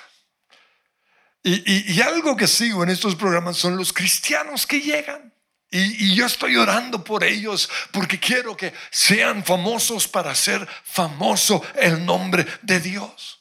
Y, 1.42 2.00
algo 2.02 2.36
que 2.36 2.46
sigo 2.46 2.82
en 2.82 2.90
estos 2.90 3.14
programas 3.14 3.56
son 3.56 3.76
los 3.76 3.92
cristianos 3.92 4.66
que 4.66 4.80
llegan. 4.80 5.32
Y, 5.70 6.06
y, 6.06 6.14
yo 6.14 6.26
estoy 6.26 6.56
orando 6.56 7.02
por 7.02 7.24
ellos 7.24 7.70
porque 7.90 8.18
quiero 8.18 8.56
que 8.56 8.74
sean 8.90 9.44
famosos 9.44 10.08
para 10.08 10.30
hacer 10.30 10.66
famoso 10.84 11.64
el 11.76 12.04
nombre 12.04 12.46
de 12.62 12.80
Dios. 12.80 13.40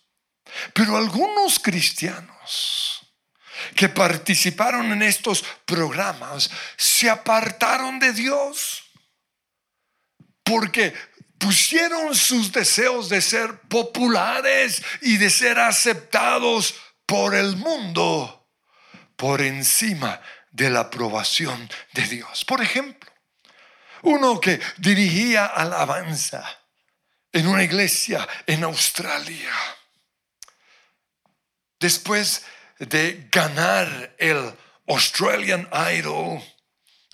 Pero 0.73 0.95
algunos 0.95 1.59
cristianos 1.59 2.96
que 3.75 3.89
participaron 3.89 4.91
en 4.91 5.01
estos 5.01 5.43
programas 5.65 6.49
se 6.75 7.09
apartaron 7.09 7.99
de 7.99 8.13
Dios 8.13 8.83
porque 10.43 10.93
pusieron 11.37 12.15
sus 12.15 12.51
deseos 12.51 13.09
de 13.09 13.21
ser 13.21 13.61
populares 13.61 14.81
y 15.01 15.17
de 15.17 15.29
ser 15.29 15.59
aceptados 15.59 16.75
por 17.05 17.35
el 17.35 17.55
mundo 17.57 18.49
por 19.15 19.41
encima 19.41 20.21
de 20.51 20.69
la 20.69 20.81
aprobación 20.81 21.69
de 21.93 22.03
Dios. 22.03 22.45
Por 22.45 22.61
ejemplo, 22.61 23.11
uno 24.03 24.39
que 24.39 24.59
dirigía 24.77 25.45
alabanza 25.45 26.43
en 27.31 27.47
una 27.47 27.63
iglesia 27.63 28.27
en 28.45 28.63
Australia. 28.63 29.53
Después 31.79 32.43
de 32.79 33.27
ganar 33.31 34.15
el 34.17 34.53
Australian 34.87 35.67
Idol 35.93 36.41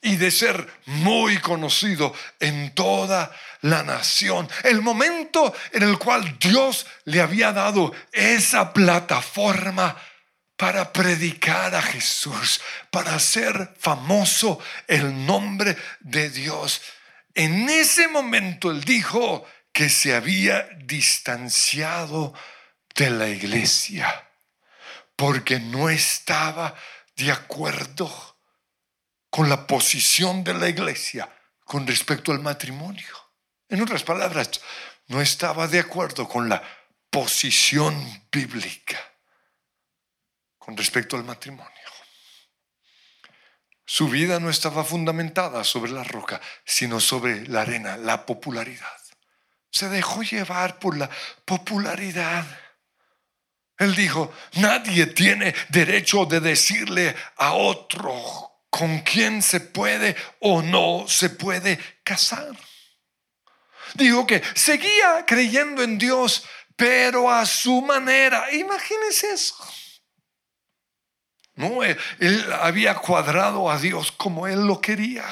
y 0.02 0.17
de 0.17 0.32
ser 0.32 0.67
muy 0.86 1.38
conocido 1.38 2.13
en 2.39 2.76
toda 2.76 3.32
la 3.62 3.84
nación. 3.84 4.49
El 4.63 4.82
momento 4.82 5.54
en 5.71 5.84
el 5.84 5.97
cual 5.97 6.38
Dios 6.39 6.86
le 7.06 7.21
había 7.21 7.54
dado 7.54 7.93
esa 8.12 8.73
plataforma 8.73 9.95
para 10.58 10.91
predicar 10.91 11.73
a 11.73 11.82
Jesús, 11.82 12.62
para 12.91 13.15
hacer 13.15 13.73
famoso 13.80 14.60
el 14.88 15.26
nombre 15.26 15.78
de 16.02 16.30
Dios. 16.30 16.82
En 17.34 17.69
ese 17.69 18.08
momento 18.10 18.71
él 18.71 18.84
dijo 18.84 19.47
que 19.71 19.89
se 19.89 20.13
había 20.13 20.67
distanciado 20.84 22.34
de 22.93 23.10
la 23.10 23.30
iglesia 23.30 24.28
porque 25.23 25.57
no 25.57 25.88
estaba 25.88 26.75
de 27.15 27.31
acuerdo 27.31 28.12
con 29.29 29.47
la 29.47 29.65
posición 29.65 30.43
de 30.43 30.53
la 30.53 30.67
iglesia 30.67 31.33
con 31.63 31.88
respecto 31.88 32.33
al 32.33 32.41
matrimonio. 32.41 33.07
En 33.69 33.81
otras 33.81 34.03
palabras, 34.03 34.59
no 35.07 35.21
estaba 35.21 35.69
de 35.69 35.79
acuerdo 35.79 36.27
con 36.27 36.49
la 36.49 36.62
posición 37.09 38.25
bíblica 38.29 38.99
con 40.57 40.75
respecto 40.75 41.15
al 41.15 41.23
matrimonio. 41.23 41.71
Su 43.86 44.09
vida 44.09 44.41
no 44.41 44.49
estaba 44.49 44.83
fundamentada 44.83 45.63
sobre 45.63 45.93
la 45.93 46.03
roca, 46.03 46.41
sino 46.65 46.99
sobre 46.99 47.47
la 47.47 47.62
arena, 47.62 47.95
la 47.95 48.25
popularidad. 48.25 48.99
Se 49.71 49.88
dejó 49.88 50.21
llevar 50.23 50.79
por 50.79 50.97
la 50.97 51.09
popularidad. 51.45 52.45
Él 53.77 53.95
dijo, 53.95 54.31
nadie 54.53 55.07
tiene 55.07 55.53
derecho 55.69 56.25
de 56.25 56.39
decirle 56.39 57.15
a 57.38 57.53
otro 57.53 58.51
con 58.69 58.99
quién 58.99 59.41
se 59.41 59.59
puede 59.59 60.15
o 60.39 60.62
no 60.62 61.05
se 61.07 61.29
puede 61.29 61.79
casar. 62.03 62.55
Dijo 63.95 64.25
que 64.25 64.41
seguía 64.55 65.25
creyendo 65.25 65.83
en 65.83 65.97
Dios, 65.97 66.45
pero 66.75 67.29
a 67.29 67.45
su 67.45 67.81
manera. 67.81 68.51
Imagínense 68.51 69.33
eso. 69.33 69.55
No, 71.55 71.83
él, 71.83 71.97
él 72.19 72.53
había 72.62 72.95
cuadrado 72.95 73.69
a 73.69 73.77
Dios 73.77 74.12
como 74.12 74.47
él 74.47 74.65
lo 74.65 74.81
quería. 74.81 75.25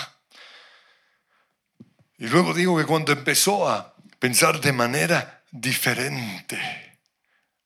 Y 2.18 2.28
luego 2.28 2.54
digo 2.54 2.78
que 2.78 2.86
cuando 2.86 3.12
empezó 3.12 3.68
a 3.68 3.96
pensar 4.20 4.62
de 4.62 4.72
manera 4.72 5.44
diferente, 5.50 6.91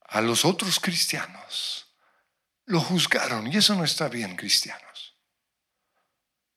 a 0.08 0.22
los 0.22 0.46
otros 0.46 0.80
cristianos, 0.80 1.88
lo 2.66 2.80
juzgaron. 2.80 3.52
Y 3.52 3.58
eso 3.58 3.76
no 3.76 3.84
está 3.84 4.08
bien, 4.08 4.36
cristianos. 4.36 5.16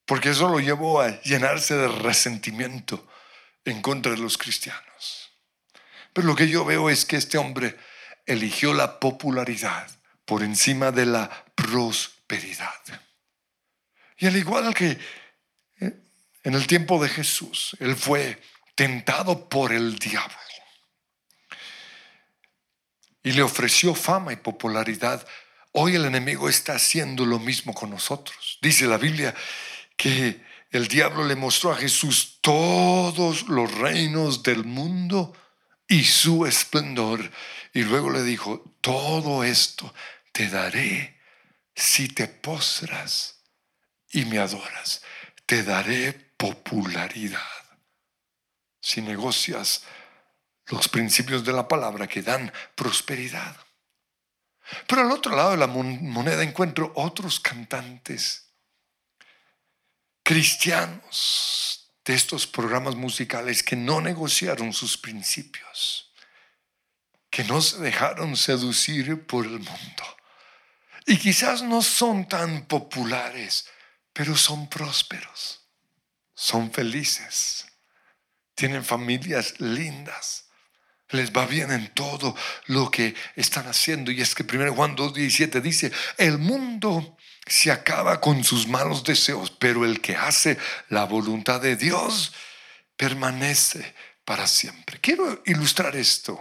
Porque 0.05 0.31
eso 0.31 0.49
lo 0.49 0.61
llevó 0.61 1.01
a 1.01 1.21
llenarse 1.23 1.75
de 1.75 1.89
resentimiento 1.89 3.07
en 3.65 3.83
contra 3.83 4.13
de 4.13 4.19
los 4.19 4.39
cristianos. 4.39 5.31
Pero 6.13 6.27
lo 6.27 6.35
que 6.35 6.49
yo 6.49 6.65
veo 6.65 6.89
es 6.89 7.05
que 7.05 7.17
este 7.17 7.39
hombre 7.39 7.77
eligió 8.27 8.75
la 8.75 8.99
popularidad 8.99 9.89
por 10.25 10.43
encima 10.43 10.91
de 10.93 11.07
la 11.07 11.45
prosperidad. 11.55 12.81
Y 14.19 14.27
al 14.27 14.37
igual 14.37 14.75
que 14.75 14.99
eh, 15.81 15.93
en 16.43 16.55
el 16.55 16.67
tiempo 16.67 17.03
de 17.03 17.09
Jesús, 17.09 17.77
él 17.81 17.95
fue 17.95 18.41
tentado 18.75 19.49
por 19.49 19.73
el 19.73 19.99
diablo 19.99 20.48
y 23.23 23.33
le 23.33 23.43
ofreció 23.43 23.95
fama 23.95 24.33
y 24.33 24.37
popularidad. 24.37 25.27
Hoy 25.73 25.95
el 25.95 26.05
enemigo 26.05 26.49
está 26.49 26.75
haciendo 26.75 27.27
lo 27.27 27.39
mismo 27.39 27.75
con 27.75 27.91
nosotros. 27.91 28.59
Dice 28.63 28.87
la 28.87 28.99
Biblia 28.99 29.35
que 29.97 30.43
el 30.71 30.89
diablo 30.89 31.25
le 31.25 31.37
mostró 31.37 31.73
a 31.73 31.77
Jesús 31.77 32.39
todos 32.41 33.49
los 33.49 33.73
reinos 33.75 34.43
del 34.43 34.65
mundo 34.65 35.35
y 35.87 36.05
su 36.05 36.47
esplendor. 36.47 37.31
Y 37.73 37.83
luego 37.83 38.11
le 38.11 38.23
dijo, 38.23 38.63
todo 38.81 39.45
esto 39.45 39.93
te 40.33 40.49
daré 40.49 41.19
si 41.75 42.09
te 42.09 42.29
postras 42.29 43.41
y 44.11 44.25
me 44.25 44.39
adoras. 44.39 45.03
te 45.47 45.63
daré 45.63 46.13
popularidad. 46.37 47.41
Si 48.83 49.01
negocias 49.01 49.83
los 50.71 50.89
principios 50.89 51.45
de 51.45 51.53
la 51.53 51.67
palabra 51.67 52.07
que 52.07 52.23
dan 52.23 52.53
prosperidad. 52.75 53.57
Pero 54.87 55.03
al 55.03 55.11
otro 55.11 55.35
lado 55.35 55.53
de 55.53 55.57
la 55.57 55.67
moneda 55.67 56.43
encuentro 56.43 56.93
otros 56.95 57.41
cantantes 57.41 58.45
cristianos 60.23 61.91
de 62.05 62.15
estos 62.15 62.47
programas 62.47 62.95
musicales 62.95 63.63
que 63.63 63.77
no 63.77 64.03
negociaron 64.03 64.75
sus 64.75 64.99
principios, 64.99 66.13
que 67.31 67.45
no 67.45 67.63
se 67.63 67.79
dejaron 67.79 68.37
seducir 68.37 69.27
por 69.27 69.47
el 69.47 69.59
mundo. 69.59 70.17
Y 71.07 71.17
quizás 71.17 71.63
no 71.63 71.81
son 71.81 72.29
tan 72.29 72.67
populares, 72.67 73.67
pero 74.13 74.37
son 74.37 74.69
prósperos, 74.69 75.67
son 76.35 76.71
felices, 76.71 77.67
tienen 78.55 78.85
familias 78.85 79.59
lindas 79.61 80.48
les 81.11 81.33
va 81.33 81.47
bien 81.47 81.71
en 81.71 81.89
todo 81.95 82.37
lo 82.67 82.91
que 82.91 83.15
están 83.37 83.67
haciendo. 83.67 84.11
Y 84.11 84.21
es 84.21 84.35
que 84.35 84.43
1 84.43 84.75
Juan 84.75 84.97
2.17 84.97 85.61
dice, 85.61 85.93
el 86.17 86.39
mundo 86.39 87.17
se 87.47 87.71
acaba 87.71 88.21
con 88.21 88.45
sus 88.45 88.67
malos 88.67 89.05
deseos, 89.05 89.51
pero 89.51 89.85
el 89.85 90.01
que 90.01 90.17
hace 90.17 90.59
la 90.89 91.05
voluntad 91.05 91.61
de 91.61 91.77
Dios 91.77 92.33
permanece 92.97 93.95
para 94.25 94.47
siempre. 94.47 95.01
Quiero 95.01 95.43
ilustrar 95.47 95.97
esto 95.97 96.39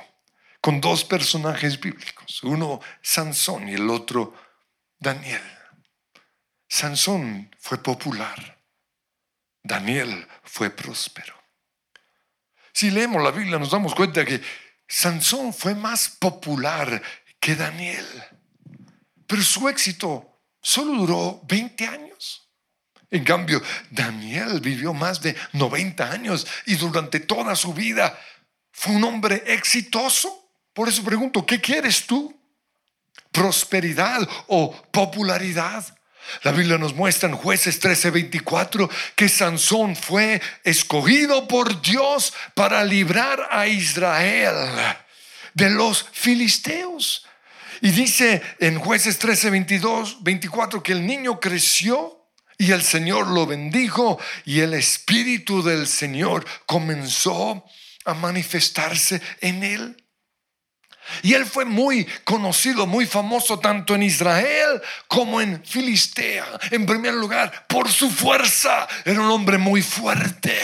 con 0.60 0.82
dos 0.82 1.06
personajes 1.06 1.80
bíblicos, 1.80 2.44
uno 2.44 2.82
Sansón 3.02 3.70
y 3.70 3.76
el 3.76 3.90
otro 3.90 4.34
Daniel. 5.00 5.42
Sansón 6.68 7.56
fue 7.60 7.82
popular, 7.82 8.60
Daniel 9.64 10.28
fue 10.44 10.70
próspero. 10.70 11.37
Si 12.78 12.92
leemos 12.92 13.24
la 13.24 13.32
Biblia 13.32 13.58
nos 13.58 13.72
damos 13.72 13.96
cuenta 13.96 14.24
que 14.24 14.40
Sansón 14.88 15.52
fue 15.52 15.74
más 15.74 16.10
popular 16.10 17.02
que 17.40 17.56
Daniel, 17.56 18.06
pero 19.26 19.42
su 19.42 19.68
éxito 19.68 20.44
solo 20.62 20.94
duró 20.94 21.42
20 21.48 21.88
años. 21.88 22.48
En 23.10 23.24
cambio, 23.24 23.64
Daniel 23.90 24.62
vivió 24.62 24.94
más 24.94 25.20
de 25.24 25.36
90 25.54 26.12
años 26.12 26.46
y 26.68 26.76
durante 26.76 27.20
toda 27.20 27.56
su 27.56 27.74
vida 27.74 28.16
fue 28.72 28.94
un 28.94 29.06
hombre 29.06 29.42
exitoso. 29.48 30.52
Por 30.72 30.88
eso 30.88 31.04
pregunto, 31.04 31.44
¿qué 31.48 31.60
quieres 31.60 32.06
tú? 32.06 32.40
¿Prosperidad 33.32 34.22
o 34.46 34.72
popularidad? 34.92 35.97
La 36.44 36.52
Biblia 36.52 36.78
nos 36.78 36.94
muestra 36.94 37.30
en 37.30 37.36
jueces 37.36 37.80
13:24 37.80 38.90
que 39.16 39.30
Sansón 39.30 39.96
fue 39.96 40.42
escogido 40.64 41.48
por 41.48 41.82
Dios 41.82 42.34
para 42.54 42.84
librar 42.84 43.48
a 43.52 43.68
Israel 43.68 44.56
de 45.54 45.70
los 45.70 46.06
filisteos. 46.12 47.26
Y 47.82 47.92
dice 47.92 48.42
en 48.60 48.80
jueces 48.80 49.20
13:22, 49.20 50.18
24 50.22 50.84
que 50.84 50.92
el 50.94 51.06
niño 51.06 51.40
creció 51.40 52.18
y 52.58 52.72
el 52.72 52.82
Señor 52.82 53.28
lo 53.28 53.46
bendijo 53.46 54.20
y 54.46 54.62
el 54.62 54.74
Espíritu 54.74 55.62
del 55.62 55.88
Señor 55.88 56.46
comenzó 56.66 57.64
a 58.06 58.14
manifestarse 58.14 59.22
en 59.42 59.64
él. 59.64 60.04
Y 61.24 61.34
él 61.34 61.46
fue 61.46 61.66
muy 61.66 62.06
conocido, 62.24 62.86
muy 62.86 63.06
famoso 63.06 63.60
tanto 63.60 63.96
en 63.96 64.04
Israel 64.04 64.82
como 65.08 65.42
en 65.42 65.64
Filistea. 65.66 66.46
En 66.72 66.86
primer 66.86 67.14
lugar, 67.14 67.68
por 67.68 67.90
su 67.92 68.10
fuerza. 68.10 68.88
Era 69.06 69.22
un 69.22 69.32
hombre 69.32 69.58
muy 69.58 69.82
fuerte. 69.82 70.58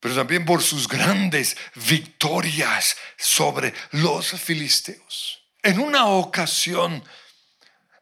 Pero 0.00 0.14
también 0.16 0.44
por 0.44 0.62
sus 0.62 0.88
grandes 0.88 1.56
victorias 1.74 2.96
sobre 3.16 3.72
los 3.92 4.32
filisteos. 4.32 5.44
En 5.62 5.78
una 5.78 6.06
ocasión, 6.06 7.04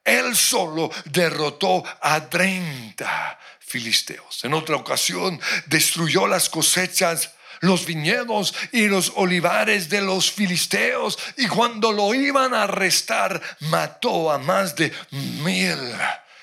él 0.02 0.34
solo 0.34 0.90
derrotó 1.04 1.84
a 2.00 2.28
30 2.28 3.38
filisteos. 3.58 4.44
En 4.44 4.54
otra 4.54 4.76
ocasión, 4.76 5.38
destruyó 5.66 6.26
las 6.26 6.48
cosechas 6.48 7.34
los 7.60 7.86
viñedos 7.86 8.54
y 8.72 8.88
los 8.88 9.12
olivares 9.16 9.88
de 9.88 10.00
los 10.00 10.30
filisteos. 10.30 11.18
Y 11.36 11.46
cuando 11.46 11.92
lo 11.92 12.14
iban 12.14 12.54
a 12.54 12.64
arrestar, 12.64 13.40
mató 13.60 14.30
a 14.30 14.38
más 14.38 14.74
de 14.76 14.92
mil 15.10 15.78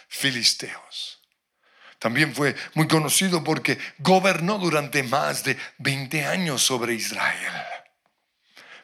filisteos. 0.08 1.20
También 2.00 2.34
fue 2.34 2.56
muy 2.76 2.88
conocido 2.88 3.44
porque 3.44 3.78
gobernó 3.98 4.60
durante 4.60 5.04
más 5.04 5.44
de 5.44 5.58
20 5.80 6.26
años 6.26 6.62
sobre 6.64 6.94
Israel. 6.94 7.54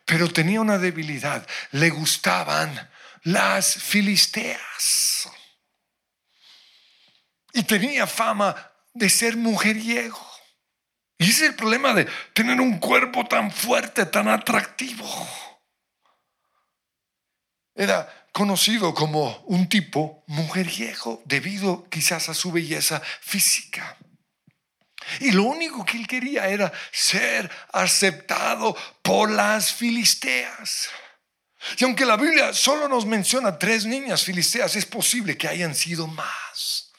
Pero 0.06 0.28
tenía 0.30 0.60
una 0.60 0.78
debilidad, 0.78 1.48
le 1.72 1.90
gustaban 1.92 2.90
las 3.24 3.76
filisteas. 3.76 5.30
Y 7.54 7.64
tenía 7.64 8.08
fama 8.08 8.72
de 8.94 9.10
ser 9.10 9.38
mujeriego. 9.38 10.33
Y 11.24 11.30
ese 11.30 11.46
es 11.46 11.50
el 11.52 11.56
problema 11.56 11.94
de 11.94 12.06
tener 12.34 12.60
un 12.60 12.80
cuerpo 12.80 13.26
tan 13.26 13.50
fuerte, 13.50 14.06
tan 14.06 14.28
atractivo. 14.28 15.08
Era 17.74 18.28
conocido 18.34 18.94
como 18.94 19.38
un 19.46 19.70
tipo 19.70 20.26
mujeriego 20.28 21.22
debido 21.24 21.88
quizás 21.90 22.28
a 22.28 22.34
su 22.34 22.52
belleza 22.52 23.02
física. 23.22 23.96
Y 25.22 25.32
lo 25.32 25.44
único 25.44 25.86
que 25.86 25.96
él 25.96 26.08
quería 26.08 26.50
era 26.50 26.74
ser 26.92 27.50
aceptado 27.72 28.76
por 29.02 29.32
las 29.32 29.72
filisteas. 29.72 30.90
Y 31.78 31.86
aunque 31.86 32.06
la 32.06 32.18
Biblia 32.18 32.54
solo 32.54 32.90
nos 32.90 33.06
menciona 33.06 33.58
tres 33.58 33.86
niñas 33.86 34.26
filisteas, 34.26 34.76
es 34.76 34.86
posible 34.86 35.38
que 35.38 35.48
hayan 35.48 35.74
sido 35.74 36.06
más. 36.06 36.92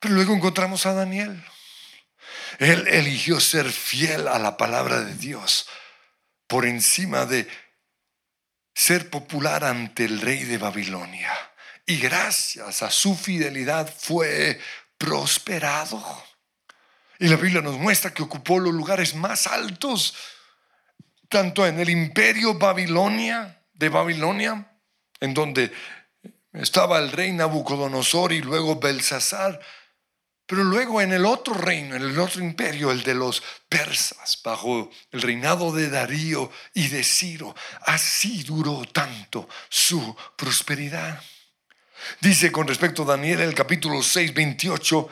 Pero 0.00 0.14
luego 0.14 0.34
encontramos 0.34 0.86
a 0.86 0.94
Daniel 0.94 1.44
él 2.58 2.86
eligió 2.88 3.40
ser 3.40 3.70
fiel 3.70 4.28
a 4.28 4.38
la 4.38 4.56
palabra 4.56 5.00
de 5.00 5.14
Dios 5.14 5.66
por 6.46 6.66
encima 6.66 7.24
de 7.26 7.48
ser 8.74 9.10
popular 9.10 9.64
ante 9.64 10.04
el 10.04 10.20
rey 10.20 10.44
de 10.44 10.58
Babilonia. 10.58 11.32
Y 11.86 11.98
gracias 11.98 12.82
a 12.82 12.90
su 12.90 13.16
fidelidad 13.16 13.92
fue 13.94 14.60
prosperado. 14.98 16.24
Y 17.18 17.28
la 17.28 17.36
Biblia 17.36 17.60
nos 17.60 17.78
muestra 17.78 18.12
que 18.12 18.22
ocupó 18.22 18.58
los 18.58 18.72
lugares 18.72 19.14
más 19.14 19.46
altos, 19.46 20.14
tanto 21.28 21.66
en 21.66 21.80
el 21.80 21.88
imperio 21.88 22.54
Babilonia, 22.54 23.62
de 23.72 23.88
Babilonia, 23.88 24.76
en 25.20 25.34
donde 25.34 25.72
estaba 26.52 26.98
el 26.98 27.10
rey 27.10 27.32
Nabucodonosor 27.32 28.32
y 28.32 28.40
luego 28.42 28.78
Belsasar, 28.78 29.60
pero 30.46 30.64
luego 30.64 31.00
en 31.00 31.12
el 31.12 31.24
otro 31.24 31.54
reino, 31.54 31.96
en 31.96 32.02
el 32.02 32.18
otro 32.18 32.42
imperio, 32.42 32.90
el 32.90 33.02
de 33.02 33.14
los 33.14 33.42
persas, 33.68 34.38
bajo 34.44 34.90
el 35.10 35.22
reinado 35.22 35.72
de 35.72 35.88
Darío 35.88 36.50
y 36.74 36.88
de 36.88 37.04
Ciro, 37.04 37.54
así 37.82 38.42
duró 38.42 38.84
tanto 38.92 39.48
su 39.68 40.16
prosperidad. 40.36 41.22
Dice 42.20 42.50
con 42.50 42.66
respecto 42.66 43.02
a 43.02 43.16
Daniel 43.16 43.40
el 43.40 43.54
capítulo 43.54 44.02
6, 44.02 44.34
28, 44.34 45.08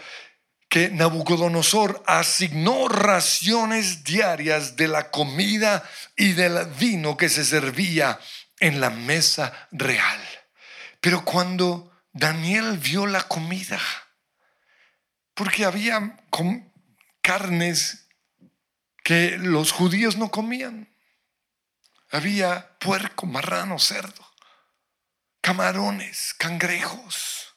que 0.68 0.88
Nabucodonosor 0.88 2.02
asignó 2.06 2.88
raciones 2.88 4.04
diarias 4.04 4.76
de 4.76 4.86
la 4.86 5.10
comida 5.10 5.82
y 6.16 6.32
del 6.32 6.66
vino 6.78 7.16
que 7.16 7.28
se 7.28 7.44
servía 7.44 8.20
en 8.60 8.80
la 8.80 8.90
mesa 8.90 9.68
real. 9.72 10.20
Pero 11.00 11.24
cuando 11.24 11.90
Daniel 12.12 12.78
vio 12.78 13.06
la 13.06 13.22
comida, 13.22 13.80
porque 15.40 15.64
había 15.64 16.18
carnes 17.22 18.08
que 19.02 19.38
los 19.38 19.72
judíos 19.72 20.18
no 20.18 20.30
comían. 20.30 20.94
Había 22.10 22.76
puerco, 22.78 23.24
marrano, 23.24 23.78
cerdo, 23.78 24.22
camarones, 25.40 26.34
cangrejos. 26.34 27.54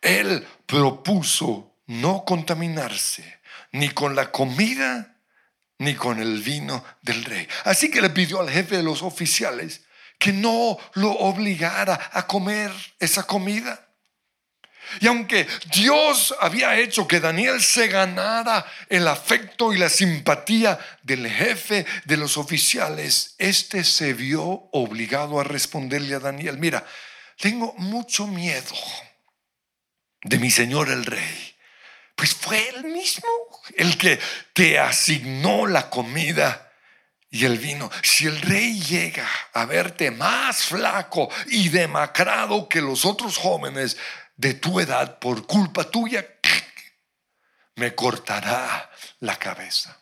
Él 0.00 0.44
propuso 0.66 1.76
no 1.86 2.24
contaminarse 2.24 3.40
ni 3.70 3.90
con 3.90 4.16
la 4.16 4.32
comida 4.32 5.16
ni 5.78 5.94
con 5.94 6.18
el 6.18 6.42
vino 6.42 6.84
del 7.02 7.24
rey. 7.24 7.46
Así 7.66 7.88
que 7.88 8.02
le 8.02 8.10
pidió 8.10 8.40
al 8.40 8.50
jefe 8.50 8.78
de 8.78 8.82
los 8.82 9.02
oficiales 9.02 9.82
que 10.18 10.32
no 10.32 10.76
lo 10.94 11.12
obligara 11.12 12.10
a 12.12 12.26
comer 12.26 12.72
esa 12.98 13.28
comida. 13.28 13.89
Y 14.98 15.06
aunque 15.06 15.46
Dios 15.72 16.34
había 16.40 16.76
hecho 16.78 17.06
que 17.06 17.20
Daniel 17.20 17.62
se 17.62 17.88
ganara 17.88 18.66
el 18.88 19.06
afecto 19.06 19.72
y 19.72 19.78
la 19.78 19.88
simpatía 19.88 20.78
del 21.02 21.28
jefe 21.28 21.86
de 22.04 22.16
los 22.16 22.36
oficiales, 22.36 23.34
este 23.38 23.84
se 23.84 24.14
vio 24.14 24.42
obligado 24.72 25.38
a 25.38 25.44
responderle 25.44 26.16
a 26.16 26.20
Daniel, 26.20 26.58
mira, 26.58 26.84
tengo 27.38 27.74
mucho 27.78 28.26
miedo 28.26 28.74
de 30.22 30.38
mi 30.38 30.50
Señor 30.50 30.90
el 30.90 31.04
Rey? 31.04 31.56
Pues 32.14 32.34
fue 32.34 32.68
Él 32.68 32.84
mismo 32.84 33.28
el 33.76 33.96
que 33.96 34.18
te 34.52 34.78
asignó 34.78 35.66
la 35.66 35.88
comida 35.88 36.70
y 37.30 37.44
el 37.44 37.58
vino. 37.58 37.90
Si 38.02 38.26
el 38.26 38.40
rey 38.40 38.80
llega 38.80 39.26
a 39.52 39.64
verte 39.64 40.10
más 40.10 40.64
flaco 40.64 41.30
y 41.46 41.68
demacrado 41.68 42.68
que 42.68 42.80
los 42.80 43.04
otros 43.04 43.36
jóvenes 43.36 43.96
de 44.40 44.54
tu 44.54 44.80
edad 44.80 45.18
por 45.18 45.46
culpa 45.46 45.84
tuya, 45.84 46.26
me 47.76 47.94
cortará 47.94 48.90
la 49.20 49.36
cabeza. 49.36 50.00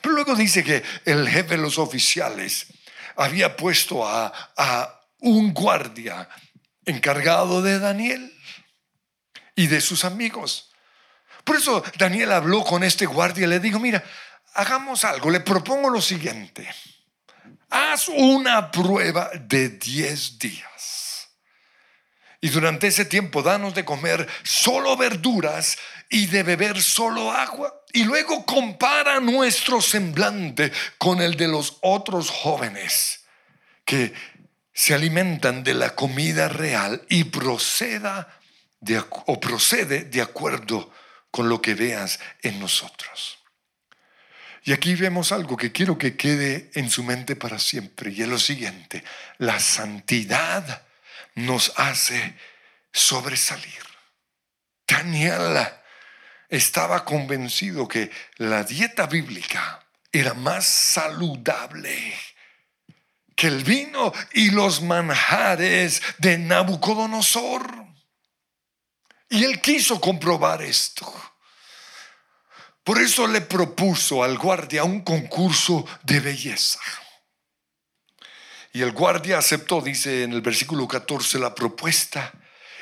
Pero 0.00 0.14
luego 0.14 0.34
dice 0.34 0.64
que 0.64 0.82
el 1.04 1.28
jefe 1.28 1.56
de 1.56 1.62
los 1.62 1.78
oficiales 1.78 2.68
había 3.16 3.56
puesto 3.56 4.08
a, 4.08 4.52
a 4.56 5.00
un 5.18 5.52
guardia 5.52 6.26
encargado 6.86 7.60
de 7.60 7.78
Daniel 7.78 8.34
y 9.54 9.66
de 9.66 9.82
sus 9.82 10.06
amigos. 10.06 10.70
Por 11.44 11.56
eso 11.56 11.82
Daniel 11.98 12.32
habló 12.32 12.64
con 12.64 12.82
este 12.82 13.04
guardia 13.04 13.44
y 13.44 13.50
le 13.50 13.60
dijo, 13.60 13.78
mira, 13.78 14.02
hagamos 14.54 15.04
algo, 15.04 15.28
le 15.28 15.40
propongo 15.40 15.90
lo 15.90 16.00
siguiente. 16.00 16.66
Haz 17.68 18.08
una 18.08 18.70
prueba 18.70 19.30
de 19.34 19.68
10 19.68 20.38
días. 20.38 20.99
Y 22.40 22.48
durante 22.48 22.86
ese 22.86 23.04
tiempo 23.04 23.42
danos 23.42 23.74
de 23.74 23.84
comer 23.84 24.26
solo 24.42 24.96
verduras 24.96 25.76
y 26.08 26.26
de 26.26 26.42
beber 26.42 26.80
solo 26.80 27.30
agua. 27.30 27.84
Y 27.92 28.04
luego 28.04 28.46
compara 28.46 29.20
nuestro 29.20 29.82
semblante 29.82 30.72
con 30.96 31.20
el 31.20 31.36
de 31.36 31.48
los 31.48 31.76
otros 31.82 32.30
jóvenes 32.30 33.24
que 33.84 34.12
se 34.72 34.94
alimentan 34.94 35.62
de 35.62 35.74
la 35.74 35.94
comida 35.94 36.48
real 36.48 37.04
y 37.08 37.24
proceda 37.24 38.40
o 39.26 39.40
procede 39.40 40.04
de 40.04 40.22
acuerdo 40.22 40.90
con 41.30 41.48
lo 41.48 41.60
que 41.60 41.74
veas 41.74 42.18
en 42.42 42.58
nosotros. 42.58 43.38
Y 44.64 44.72
aquí 44.72 44.94
vemos 44.94 45.32
algo 45.32 45.56
que 45.56 45.72
quiero 45.72 45.98
que 45.98 46.16
quede 46.16 46.70
en 46.74 46.90
su 46.90 47.02
mente 47.02 47.36
para 47.36 47.58
siempre, 47.58 48.10
y 48.10 48.22
es 48.22 48.28
lo 48.28 48.38
siguiente, 48.38 49.02
la 49.38 49.58
santidad 49.58 50.82
nos 51.46 51.72
hace 51.76 52.36
sobresalir. 52.92 53.82
Daniel 54.86 55.66
estaba 56.48 57.04
convencido 57.04 57.86
que 57.86 58.10
la 58.36 58.64
dieta 58.64 59.06
bíblica 59.06 59.84
era 60.12 60.34
más 60.34 60.66
saludable 60.66 62.14
que 63.40 63.46
el 63.46 63.64
vino 63.64 64.12
y 64.34 64.50
los 64.50 64.82
manjares 64.82 66.02
de 66.18 66.36
Nabucodonosor. 66.36 67.86
Y 69.30 69.44
él 69.44 69.62
quiso 69.62 69.98
comprobar 69.98 70.60
esto. 70.60 71.10
Por 72.84 73.00
eso 73.00 73.26
le 73.26 73.40
propuso 73.40 74.22
al 74.22 74.36
guardia 74.36 74.84
un 74.84 75.00
concurso 75.00 75.86
de 76.02 76.20
belleza. 76.20 76.80
Y 78.72 78.82
el 78.82 78.92
guardia 78.92 79.38
aceptó, 79.38 79.80
dice 79.80 80.22
en 80.22 80.32
el 80.32 80.42
versículo 80.42 80.86
14, 80.86 81.38
la 81.38 81.54
propuesta 81.54 82.32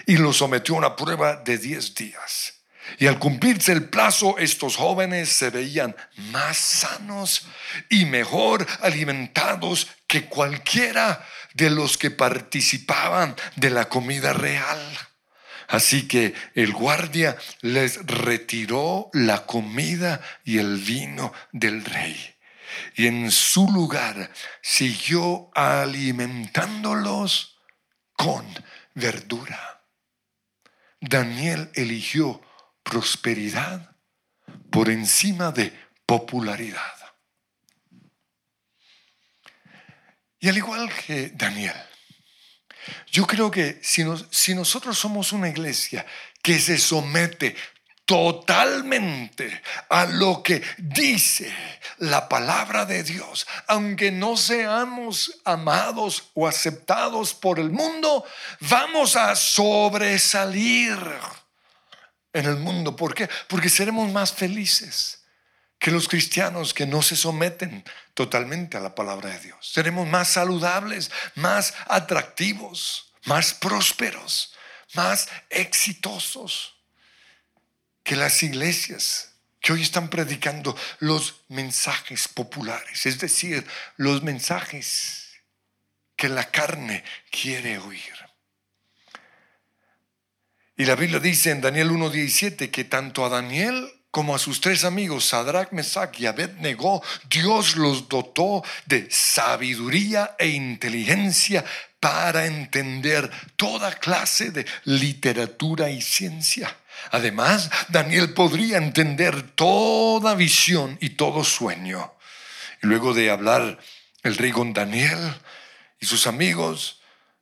y 0.06 0.16
lo 0.16 0.32
sometió 0.32 0.74
a 0.74 0.78
una 0.78 0.96
prueba 0.96 1.36
de 1.36 1.58
10 1.58 1.94
días. 1.94 2.54
Y 2.98 3.06
al 3.06 3.18
cumplirse 3.18 3.72
el 3.72 3.88
plazo, 3.88 4.38
estos 4.38 4.76
jóvenes 4.76 5.28
se 5.28 5.50
veían 5.50 5.94
más 6.32 6.56
sanos 6.56 7.46
y 7.90 8.06
mejor 8.06 8.66
alimentados 8.80 9.88
que 10.06 10.24
cualquiera 10.24 11.26
de 11.54 11.70
los 11.70 11.98
que 11.98 12.10
participaban 12.10 13.36
de 13.56 13.70
la 13.70 13.88
comida 13.88 14.32
real. 14.32 14.80
Así 15.68 16.08
que 16.08 16.32
el 16.54 16.72
guardia 16.72 17.36
les 17.60 18.06
retiró 18.06 19.10
la 19.12 19.44
comida 19.44 20.22
y 20.44 20.58
el 20.58 20.78
vino 20.78 21.32
del 21.52 21.84
rey. 21.84 22.37
Y 22.96 23.06
en 23.06 23.30
su 23.30 23.70
lugar 23.70 24.32
siguió 24.62 25.50
alimentándolos 25.54 27.58
con 28.14 28.46
verdura. 28.94 29.84
Daniel 31.00 31.70
eligió 31.74 32.42
prosperidad 32.82 33.94
por 34.70 34.90
encima 34.90 35.52
de 35.52 35.72
popularidad. 36.04 36.98
Y 40.40 40.48
al 40.48 40.56
igual 40.56 40.90
que 41.06 41.30
Daniel, 41.34 41.76
yo 43.10 43.26
creo 43.26 43.50
que 43.50 43.80
si, 43.82 44.54
nosotros 44.54 44.98
somos 44.98 45.32
una 45.32 45.48
iglesia 45.48 46.06
que 46.42 46.58
se 46.58 46.78
somete 46.78 47.56
totalmente 48.08 49.60
a 49.90 50.06
lo 50.06 50.42
que 50.42 50.62
dice 50.78 51.54
la 51.98 52.26
palabra 52.26 52.86
de 52.86 53.02
Dios, 53.02 53.46
aunque 53.66 54.10
no 54.10 54.38
seamos 54.38 55.38
amados 55.44 56.30
o 56.32 56.48
aceptados 56.48 57.34
por 57.34 57.58
el 57.58 57.68
mundo, 57.68 58.24
vamos 58.60 59.14
a 59.14 59.36
sobresalir 59.36 60.98
en 62.32 62.46
el 62.46 62.56
mundo. 62.56 62.96
¿Por 62.96 63.14
qué? 63.14 63.28
Porque 63.46 63.68
seremos 63.68 64.10
más 64.10 64.32
felices 64.32 65.24
que 65.78 65.90
los 65.90 66.08
cristianos 66.08 66.72
que 66.72 66.86
no 66.86 67.02
se 67.02 67.14
someten 67.14 67.84
totalmente 68.14 68.78
a 68.78 68.80
la 68.80 68.94
palabra 68.94 69.28
de 69.28 69.40
Dios. 69.40 69.70
Seremos 69.70 70.08
más 70.08 70.28
saludables, 70.28 71.10
más 71.34 71.74
atractivos, 71.86 73.12
más 73.26 73.52
prósperos, 73.52 74.54
más 74.94 75.28
exitosos 75.50 76.77
que 78.08 78.16
las 78.16 78.42
iglesias 78.42 79.34
que 79.60 79.74
hoy 79.74 79.82
están 79.82 80.08
predicando 80.08 80.74
los 81.00 81.42
mensajes 81.48 82.26
populares, 82.26 83.04
es 83.04 83.18
decir, 83.18 83.66
los 83.98 84.22
mensajes 84.22 85.34
que 86.16 86.30
la 86.30 86.50
carne 86.50 87.04
quiere 87.30 87.76
oír. 87.76 88.14
Y 90.78 90.86
la 90.86 90.94
Biblia 90.94 91.20
dice 91.20 91.50
en 91.50 91.60
Daniel 91.60 91.90
1.17 91.90 92.70
que 92.70 92.84
tanto 92.84 93.26
a 93.26 93.28
Daniel 93.28 93.92
como 94.10 94.34
a 94.34 94.38
sus 94.38 94.62
tres 94.62 94.84
amigos, 94.84 95.26
Sadrach, 95.26 95.72
Mesach 95.72 96.18
y 96.18 96.24
Abednego, 96.24 97.02
Dios 97.28 97.76
los 97.76 98.08
dotó 98.08 98.64
de 98.86 99.06
sabiduría 99.10 100.34
e 100.38 100.48
inteligencia 100.48 101.62
para 102.00 102.46
entender 102.46 103.30
toda 103.56 103.94
clase 103.96 104.50
de 104.50 104.64
literatura 104.84 105.90
y 105.90 106.00
ciencia. 106.00 106.74
Además, 107.10 107.70
Daniel 107.88 108.34
podría 108.34 108.78
entender 108.78 109.50
toda 109.52 110.34
visión 110.34 110.98
y 111.00 111.10
todo 111.10 111.44
sueño. 111.44 112.14
Y 112.82 112.86
luego 112.86 113.14
de 113.14 113.30
hablar 113.30 113.78
el 114.22 114.36
rey 114.36 114.52
con 114.52 114.72
Daniel 114.72 115.18
y 116.00 116.06
sus 116.06 116.26
amigos, 116.26 117.00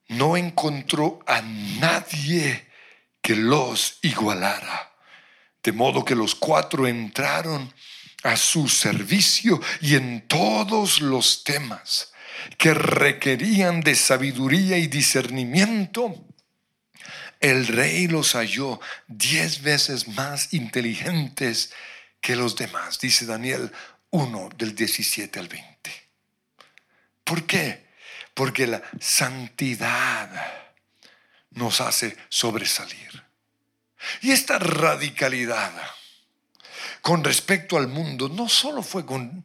no 0.08 0.36
encontró 0.36 1.20
a 1.26 1.42
nadie 1.42 2.66
que 3.20 3.36
los 3.36 3.98
igualara. 4.02 4.92
De 5.62 5.72
modo 5.72 6.04
que 6.04 6.14
los 6.14 6.34
cuatro 6.34 6.86
entraron 6.86 7.72
a 8.22 8.36
su 8.36 8.68
servicio 8.68 9.60
y 9.80 9.96
en 9.96 10.26
todos 10.28 11.00
los 11.00 11.44
temas 11.44 12.12
que 12.58 12.74
requerían 12.74 13.80
de 13.80 13.94
sabiduría 13.94 14.78
y 14.78 14.86
discernimiento, 14.86 16.25
el 17.40 17.66
rey 17.66 18.06
los 18.08 18.32
halló 18.34 18.80
diez 19.06 19.62
veces 19.62 20.08
más 20.08 20.52
inteligentes 20.52 21.72
que 22.20 22.36
los 22.36 22.56
demás, 22.56 22.98
dice 22.98 23.26
Daniel 23.26 23.70
1 24.10 24.50
del 24.56 24.74
17 24.74 25.38
al 25.38 25.48
20. 25.48 25.90
¿Por 27.24 27.46
qué? 27.46 27.86
Porque 28.34 28.66
la 28.66 28.82
santidad 29.00 30.30
nos 31.50 31.80
hace 31.80 32.16
sobresalir. 32.28 33.24
Y 34.22 34.30
esta 34.30 34.58
radicalidad 34.58 35.72
con 37.00 37.24
respecto 37.24 37.76
al 37.76 37.88
mundo 37.88 38.28
no 38.28 38.48
solo 38.48 38.82
fue 38.82 39.06
con, 39.06 39.44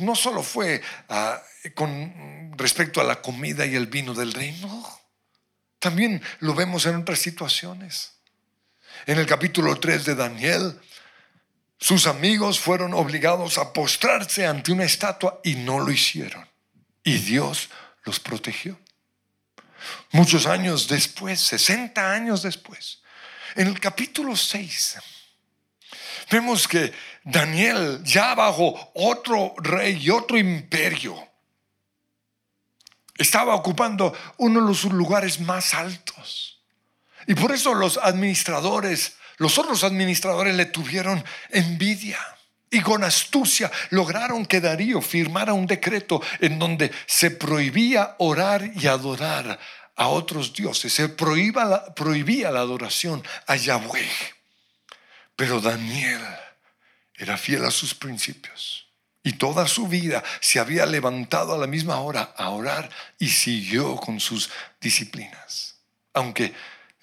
no 0.00 0.14
solo 0.14 0.42
fue 0.42 0.80
ah, 1.08 1.40
con 1.74 2.52
respecto 2.56 3.00
a 3.00 3.04
la 3.04 3.20
comida 3.20 3.66
y 3.66 3.74
el 3.74 3.86
vino 3.86 4.14
del 4.14 4.32
reino, 4.32 4.97
también 5.78 6.22
lo 6.40 6.54
vemos 6.54 6.86
en 6.86 6.96
otras 6.96 7.18
situaciones. 7.18 8.12
En 9.06 9.18
el 9.18 9.26
capítulo 9.26 9.78
3 9.78 10.04
de 10.04 10.14
Daniel, 10.14 10.80
sus 11.78 12.06
amigos 12.06 12.58
fueron 12.58 12.94
obligados 12.94 13.58
a 13.58 13.72
postrarse 13.72 14.46
ante 14.46 14.72
una 14.72 14.84
estatua 14.84 15.40
y 15.44 15.54
no 15.54 15.78
lo 15.78 15.90
hicieron. 15.90 16.48
Y 17.04 17.18
Dios 17.18 17.70
los 18.04 18.18
protegió. 18.18 18.78
Muchos 20.10 20.46
años 20.46 20.88
después, 20.88 21.40
60 21.40 22.12
años 22.12 22.42
después, 22.42 23.00
en 23.54 23.68
el 23.68 23.78
capítulo 23.78 24.36
6 24.36 24.98
vemos 26.30 26.68
que 26.68 26.92
Daniel 27.24 28.00
ya 28.04 28.34
bajo 28.34 28.90
otro 28.94 29.54
rey 29.58 29.98
y 30.00 30.10
otro 30.10 30.36
imperio 30.36 31.27
estaba 33.18 33.54
ocupando 33.54 34.16
uno 34.38 34.60
de 34.60 34.66
los 34.66 34.84
lugares 34.84 35.40
más 35.40 35.74
altos. 35.74 36.60
Y 37.26 37.34
por 37.34 37.52
eso 37.52 37.74
los 37.74 37.98
administradores, 37.98 39.16
los 39.36 39.58
otros 39.58 39.84
administradores 39.84 40.54
le 40.54 40.66
tuvieron 40.66 41.22
envidia. 41.50 42.18
Y 42.70 42.80
con 42.80 43.02
astucia 43.02 43.70
lograron 43.90 44.46
que 44.46 44.60
Darío 44.60 45.00
firmara 45.00 45.52
un 45.52 45.66
decreto 45.66 46.22
en 46.38 46.58
donde 46.58 46.92
se 47.06 47.30
prohibía 47.30 48.14
orar 48.18 48.70
y 48.74 48.86
adorar 48.86 49.58
a 49.96 50.08
otros 50.08 50.52
dioses, 50.52 50.92
se 50.92 51.08
prohibía 51.08 51.64
la, 51.64 51.94
prohibía 51.94 52.50
la 52.50 52.60
adoración 52.60 53.22
a 53.46 53.56
Yahweh. 53.56 54.08
Pero 55.34 55.60
Daniel 55.60 56.22
era 57.14 57.36
fiel 57.36 57.64
a 57.64 57.70
sus 57.70 57.94
principios 57.94 58.87
y 59.28 59.34
toda 59.34 59.68
su 59.68 59.88
vida 59.88 60.24
se 60.40 60.58
había 60.58 60.86
levantado 60.86 61.52
a 61.52 61.58
la 61.58 61.66
misma 61.66 62.00
hora 62.00 62.32
a 62.34 62.48
orar 62.48 62.88
y 63.18 63.28
siguió 63.28 63.96
con 63.96 64.20
sus 64.20 64.48
disciplinas, 64.80 65.76
aunque 66.14 66.54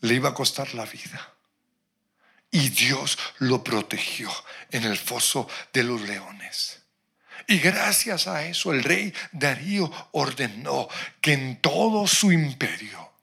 le 0.02 0.16
iba 0.16 0.30
a 0.30 0.34
costar 0.34 0.74
la 0.74 0.86
vida. 0.86 1.34
Y 2.50 2.70
Dios 2.70 3.20
lo 3.38 3.64
protegió 3.64 4.32
en 4.72 4.86
el 4.86 4.98
foso 4.98 5.48
de 5.72 5.84
los 5.84 6.02
leones. 6.02 6.82
Y 7.46 7.60
gracias 7.60 8.28
a 8.28 8.44
eso 8.48 8.74
el 8.74 8.84
rey 8.84 9.14
Darío 9.32 9.92
ordenó 10.14 10.88
que 11.22 11.34
en 11.34 11.62
todo 11.62 12.08
su 12.08 12.32
imperio 12.32 13.14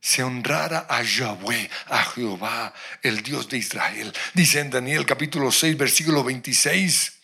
se 0.00 0.24
honrara 0.24 0.84
a 0.90 1.04
Yahweh, 1.04 1.70
a 1.90 2.02
Jehová, 2.06 2.74
el 3.04 3.22
Dios 3.22 3.48
de 3.48 3.58
Israel. 3.58 4.12
Dice 4.34 4.58
en 4.58 4.70
Daniel 4.70 5.06
capítulo 5.06 5.52
6, 5.52 5.78
versículo 5.78 6.24
26, 6.24 7.17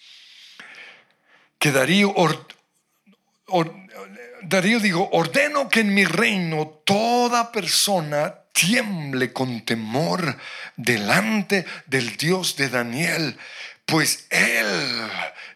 que 1.64 1.72
Darío, 1.72 2.14
Darío 4.42 4.80
dijo, 4.80 5.08
ordeno 5.12 5.70
que 5.70 5.80
en 5.80 5.94
mi 5.94 6.04
reino 6.04 6.82
toda 6.84 7.52
persona 7.52 8.34
tiemble 8.52 9.32
con 9.32 9.64
temor 9.64 10.36
delante 10.76 11.64
del 11.86 12.18
Dios 12.18 12.56
de 12.56 12.68
Daniel, 12.68 13.38
pues 13.86 14.26
Él 14.28 15.10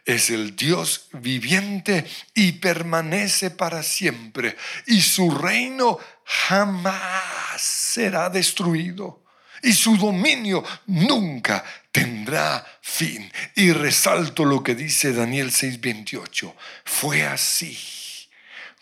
es 0.07 0.31
el 0.31 0.57
Dios 0.57 1.09
viviente 1.13 2.07
y 2.33 2.53
permanece 2.53 3.51
para 3.51 3.83
siempre, 3.83 4.57
y 4.87 5.03
su 5.03 5.31
reino 5.31 5.99
jamás 6.25 7.61
será 7.61 8.31
destruido, 8.31 9.23
y 9.63 9.73
su 9.73 9.97
dominio 9.97 10.65
nunca 10.87 11.65
tendrá 11.91 12.65
fin. 12.81 13.31
Y 13.55 13.73
resalto 13.73 14.45
lo 14.45 14.63
que 14.63 14.75
dice 14.75 15.13
Daniel 15.13 15.51
6:28, 15.51 16.55
fue 16.85 17.27
así 17.27 17.79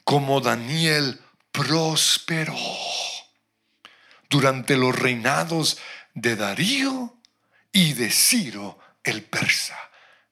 como 0.04 0.40
Daniel 0.40 1.20
prosperó 1.50 2.56
durante 4.28 4.76
los 4.76 4.96
reinados 4.96 5.78
de 6.14 6.36
Darío 6.36 7.16
y 7.72 7.94
de 7.94 8.10
Ciro 8.10 8.78
el 9.02 9.22
persa. 9.22 9.76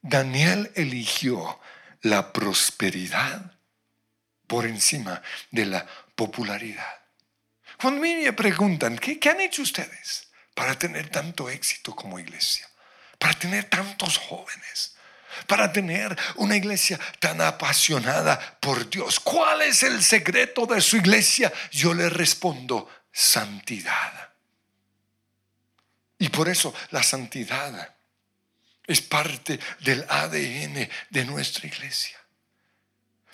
Daniel 0.00 0.70
eligió 0.74 1.60
la 2.02 2.32
prosperidad 2.32 3.52
por 4.46 4.66
encima 4.66 5.22
de 5.50 5.66
la 5.66 5.86
popularidad. 6.14 7.00
Cuando 7.80 8.00
me 8.00 8.32
preguntan, 8.32 8.98
¿qué, 8.98 9.18
¿qué, 9.18 9.30
han 9.30 9.40
hecho 9.40 9.62
ustedes 9.62 10.28
para 10.54 10.78
tener 10.78 11.10
tanto 11.10 11.50
éxito 11.50 11.94
como 11.94 12.18
iglesia? 12.18 12.68
Para 13.18 13.34
tener 13.34 13.64
tantos 13.64 14.18
jóvenes, 14.18 14.94
para 15.46 15.72
tener 15.72 16.16
una 16.36 16.56
iglesia 16.56 16.98
tan 17.18 17.40
apasionada 17.40 18.58
por 18.60 18.88
Dios. 18.88 19.20
¿Cuál 19.20 19.62
es 19.62 19.82
el 19.82 20.02
secreto 20.02 20.66
de 20.66 20.80
su 20.80 20.96
iglesia? 20.96 21.52
Yo 21.70 21.94
le 21.94 22.08
respondo, 22.08 22.88
santidad. 23.12 24.30
Y 26.18 26.28
por 26.28 26.48
eso 26.48 26.74
la 26.90 27.02
santidad 27.02 27.94
es 28.86 29.00
parte 29.00 29.58
del 29.80 30.04
ADN 30.08 30.88
de 31.10 31.24
nuestra 31.24 31.66
iglesia. 31.66 32.18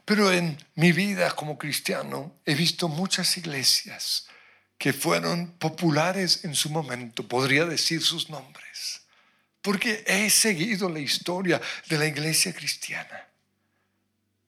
Pero 0.05 0.33
en 0.33 0.59
mi 0.75 0.93
vida 0.93 1.31
como 1.33 1.57
cristiano 1.57 2.41
he 2.45 2.55
visto 2.55 2.89
muchas 2.89 3.37
iglesias 3.37 4.27
que 4.81 4.95
fueron 4.95 5.49
populares 5.59 6.43
en 6.47 6.55
su 6.55 6.71
momento, 6.71 7.29
podría 7.29 7.67
decir 7.67 8.03
sus 8.03 8.31
nombres, 8.31 9.03
porque 9.61 10.03
he 10.07 10.31
seguido 10.31 10.89
la 10.89 11.01
historia 11.01 11.61
de 11.91 11.99
la 11.99 12.07
iglesia 12.07 12.55
cristiana. 12.55 13.29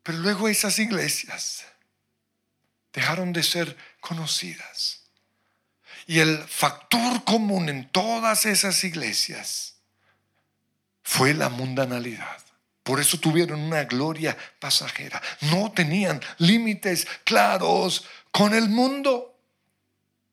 Pero 0.03 0.17
luego 0.17 0.49
esas 0.49 0.79
iglesias 0.79 1.67
dejaron 2.95 3.35
de 3.35 3.43
ser 3.43 3.77
conocidas 4.01 5.03
y 6.07 6.21
el 6.21 6.39
factor 6.49 7.25
común 7.25 7.69
en 7.69 7.91
todas 7.91 8.47
esas 8.47 8.83
iglesias 8.85 9.75
fue 11.03 11.35
la 11.35 11.51
mundanalidad. 11.51 12.39
Por 12.83 13.01
eso 13.01 13.21
tuvieron 13.21 13.61
una 13.61 13.85
gloria 13.85 14.35
pasajera. 14.59 15.21
No 15.43 15.71
tenían 15.73 16.23
límites 16.39 17.07
claros 17.23 18.07
con 18.31 18.55
el 18.55 18.71
mundo. 18.71 19.32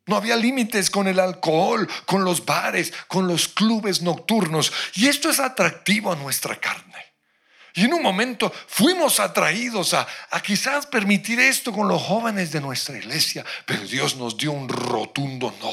No 0.10 0.16
había 0.16 0.36
límites 0.36 0.90
con 0.90 1.08
el 1.08 1.20
alcohol, 1.20 1.88
con 2.08 2.24
los 2.24 2.44
bares, 2.44 2.92
con 3.08 3.28
los 3.28 3.48
clubes 3.48 4.02
nocturnos. 4.02 4.74
Y 4.96 5.08
esto 5.08 5.30
es 5.30 5.40
atractivo 5.40 6.12
a 6.12 6.16
nuestra 6.16 6.60
carne. 6.60 7.14
Y 7.76 7.86
en 7.86 7.94
un 7.94 8.02
momento 8.02 8.52
fuimos 8.68 9.20
atraídos 9.20 9.94
a, 9.94 10.08
quizás 10.44 10.88
permitir 10.88 11.40
esto 11.40 11.72
con 11.72 11.88
los 11.88 12.02
jóvenes 12.02 12.52
de 12.52 12.60
nuestra 12.60 12.98
iglesia, 12.98 13.46
pero 13.68 13.84
Dios 13.84 14.16
nos 14.16 14.36
dio 14.36 14.52
un 14.52 14.68
rotundo 14.68 15.56
no. 15.62 15.72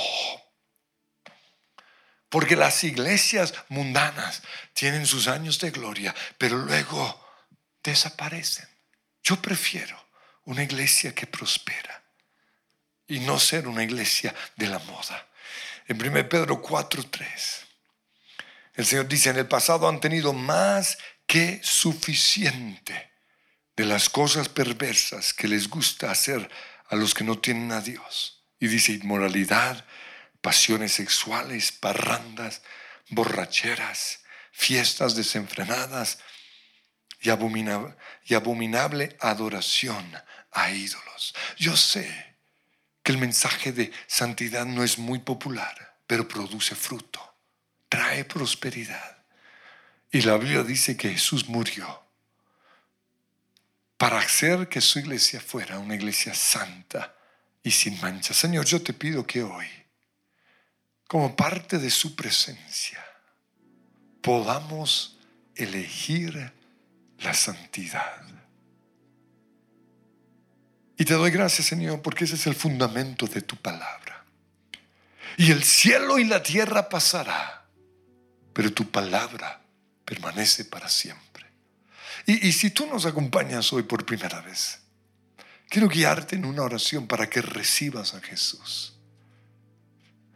Porque 2.29 2.57
las 2.57 2.85
iglesias 2.85 3.55
mundanas 3.71 4.43
tienen 4.75 5.07
sus 5.07 5.29
años 5.29 5.59
de 5.61 5.71
gloria, 5.71 6.15
pero 6.37 6.59
luego 6.59 7.27
desaparecen. 7.83 8.69
Yo 9.23 9.41
prefiero 9.41 9.99
una 10.45 10.63
iglesia 10.63 11.15
que 11.15 11.27
prospera 11.27 12.06
y 13.09 13.21
no 13.21 13.39
ser 13.39 13.69
una 13.69 13.85
iglesia 13.85 14.35
de 14.57 14.67
la 14.69 14.79
moda. 14.81 15.27
En 15.89 16.01
1 16.01 16.29
Pedro 16.29 16.63
4:3, 16.63 17.65
el 18.75 18.87
Señor 18.87 19.09
dice, 19.09 19.31
en 19.31 19.39
el 19.39 19.49
pasado 19.49 19.89
han 19.89 20.01
tenido 20.01 20.33
más 20.33 20.99
qué 21.27 21.61
suficiente 21.63 23.11
de 23.77 23.85
las 23.85 24.09
cosas 24.09 24.49
perversas 24.49 25.33
que 25.33 25.49
les 25.49 25.69
gusta 25.69 26.11
hacer 26.11 26.51
a 26.89 26.97
los 26.97 27.15
que 27.15 27.25
no 27.25 27.39
tienen 27.39 27.73
a 27.73 27.81
Dios. 27.81 28.43
Y 28.59 28.69
dice 28.69 28.93
inmoralidad, 28.93 29.85
pasiones 30.41 30.93
sexuales, 30.93 31.73
parrandas, 31.73 32.63
borracheras, 33.11 34.21
fiestas 34.53 35.15
desenfrenadas 35.15 36.19
y 37.21 37.31
abominable 37.31 39.17
adoración 39.21 40.15
a 40.53 40.71
ídolos. 40.71 41.35
Yo 41.59 41.77
sé 41.77 42.26
que 43.07 43.13
el 43.13 43.19
mensaje 43.19 43.71
de 43.71 43.93
santidad 44.09 44.67
no 44.67 44.83
es 44.83 44.99
muy 44.99 45.21
popular, 45.21 45.97
pero 46.09 46.27
produce 46.27 46.75
fruto, 46.75 47.21
trae 47.89 48.25
prosperidad. 48.25 49.19
Y 50.11 50.23
la 50.23 50.37
Biblia 50.37 50.65
dice 50.65 50.97
que 50.97 51.11
Jesús 51.11 51.49
murió 51.49 52.03
para 53.97 54.19
hacer 54.19 54.69
que 54.69 54.81
su 54.81 54.99
iglesia 54.99 55.41
fuera 55.41 55.79
una 55.79 55.95
iglesia 55.95 56.35
santa 56.35 57.15
y 57.63 57.71
sin 57.71 58.01
mancha. 58.01 58.35
Señor, 58.35 58.65
yo 58.65 58.83
te 58.83 58.93
pido 58.93 59.25
que 59.25 59.45
hoy, 59.45 59.69
como 61.07 61.37
parte 61.37 61.79
de 61.79 61.91
su 61.91 62.17
presencia, 62.17 63.07
podamos 64.21 65.17
elegir 65.55 66.53
la 67.19 67.35
santidad. 67.35 68.36
Y 70.97 71.05
te 71.05 71.15
doy 71.15 71.31
gracias, 71.31 71.67
Señor, 71.67 72.01
porque 72.01 72.25
ese 72.25 72.37
es 72.37 72.47
el 72.47 72.55
fundamento 72.55 73.27
de 73.27 73.43
tu 73.43 73.57
palabra. 73.57 74.25
Y 75.37 75.51
el 75.51 75.63
cielo 75.63 76.19
y 76.19 76.25
la 76.25 76.43
tierra 76.43 76.89
pasará, 76.89 77.67
pero 78.53 78.73
tu 78.73 78.91
palabra 78.91 79.61
permanece 80.05 80.65
para 80.65 80.89
siempre. 80.89 81.27
Y, 82.27 82.51
si 82.53 82.71
tú 82.71 82.87
nos 82.87 83.07
acompañas 83.07 83.73
hoy 83.73 83.85
por 83.85 84.05
primera 84.05 84.41
vez, 84.41 84.81
quiero 85.69 85.89
guiarte 85.89 86.35
en 86.35 86.45
una 86.45 86.63
oración 86.63 87.07
para 87.07 87.29
que 87.31 87.41
recibas 87.41 88.15
a 88.15 88.21
Jesús. 88.21 88.95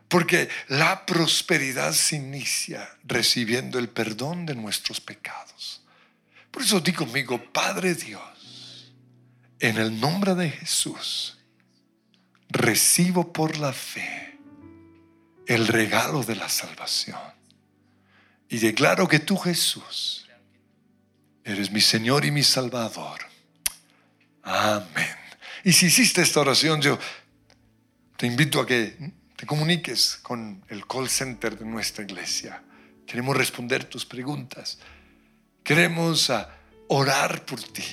Porque 0.09 0.49
la 0.69 1.07
prosperidad 1.07 1.93
se 1.93 2.17
inicia 2.17 2.89
recibiendo 3.05 3.79
el 3.79 3.89
perdón 3.89 4.47
de 4.47 4.55
nuestros 4.55 5.01
pecados. 5.01 5.83
Por 6.51 6.63
eso 6.63 6.81
di 6.81 6.93
conmigo, 6.93 7.43
Padre 7.53 7.95
Dios, 7.95 8.23
en 9.61 9.77
el 9.77 10.01
nombre 10.01 10.35
de 10.35 10.51
Jesús, 10.51 11.39
recibo 12.49 13.33
por 13.33 13.59
la 13.59 13.73
fe 13.73 14.39
el 15.47 15.67
regalo 15.67 16.23
de 16.23 16.35
la 16.35 16.49
salvación 16.49 17.21
y 18.49 18.59
declaro 18.59 19.07
que 19.07 19.21
tú, 19.21 19.37
Jesús, 19.37 20.29
eres 21.45 21.71
mi 21.71 21.81
Señor 21.81 22.25
y 22.25 22.31
mi 22.31 22.43
Salvador. 22.43 23.21
Amén. 24.43 25.17
Y 25.63 25.73
si 25.73 25.87
hiciste 25.87 26.23
esta 26.23 26.41
oración, 26.41 26.81
yo 26.81 26.99
te 28.17 28.27
invito 28.27 28.61
a 28.61 28.67
que 28.67 29.13
te 29.37 29.47
comuniques 29.47 30.19
con 30.23 30.65
el 30.69 30.87
call 30.87 31.09
center 31.09 31.59
de 31.59 31.67
nuestra 31.67 32.03
iglesia. 32.03 32.63
Queremos 33.07 33.37
responder 33.37 33.85
tus 33.85 34.07
preguntas. 34.07 34.79
Queremos 35.63 36.33
orar 36.89 37.45
por 37.45 37.63
ti 37.63 37.85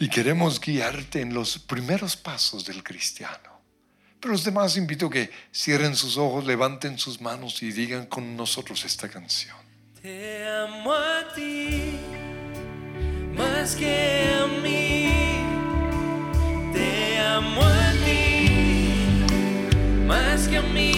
y 0.00 0.08
queremos 0.08 0.58
guiarte 0.58 1.20
en 1.20 1.34
los 1.34 1.58
primeros 1.58 2.16
pasos 2.16 2.64
del 2.64 2.82
cristiano. 2.82 3.60
Pero 4.18 4.32
los 4.32 4.42
demás 4.42 4.78
invito 4.78 5.06
a 5.06 5.10
que 5.10 5.30
cierren 5.54 5.94
sus 5.94 6.16
ojos, 6.16 6.46
levanten 6.46 6.98
sus 6.98 7.20
manos 7.20 7.62
y 7.62 7.70
digan 7.70 8.06
con 8.06 8.34
nosotros 8.34 8.82
esta 8.86 9.10
canción. 9.10 9.56
Te 10.00 10.48
amo 10.48 10.94
a 10.94 11.34
ti 11.34 11.98
más 13.36 13.76
que 13.76 14.24
a 14.40 14.46
mí. 14.62 15.10
Te 16.72 17.18
amo 17.18 17.62
a 17.62 17.92
ti 18.02 18.48
más 20.06 20.48
que 20.48 20.56
a 20.56 20.62
mi 20.62 20.89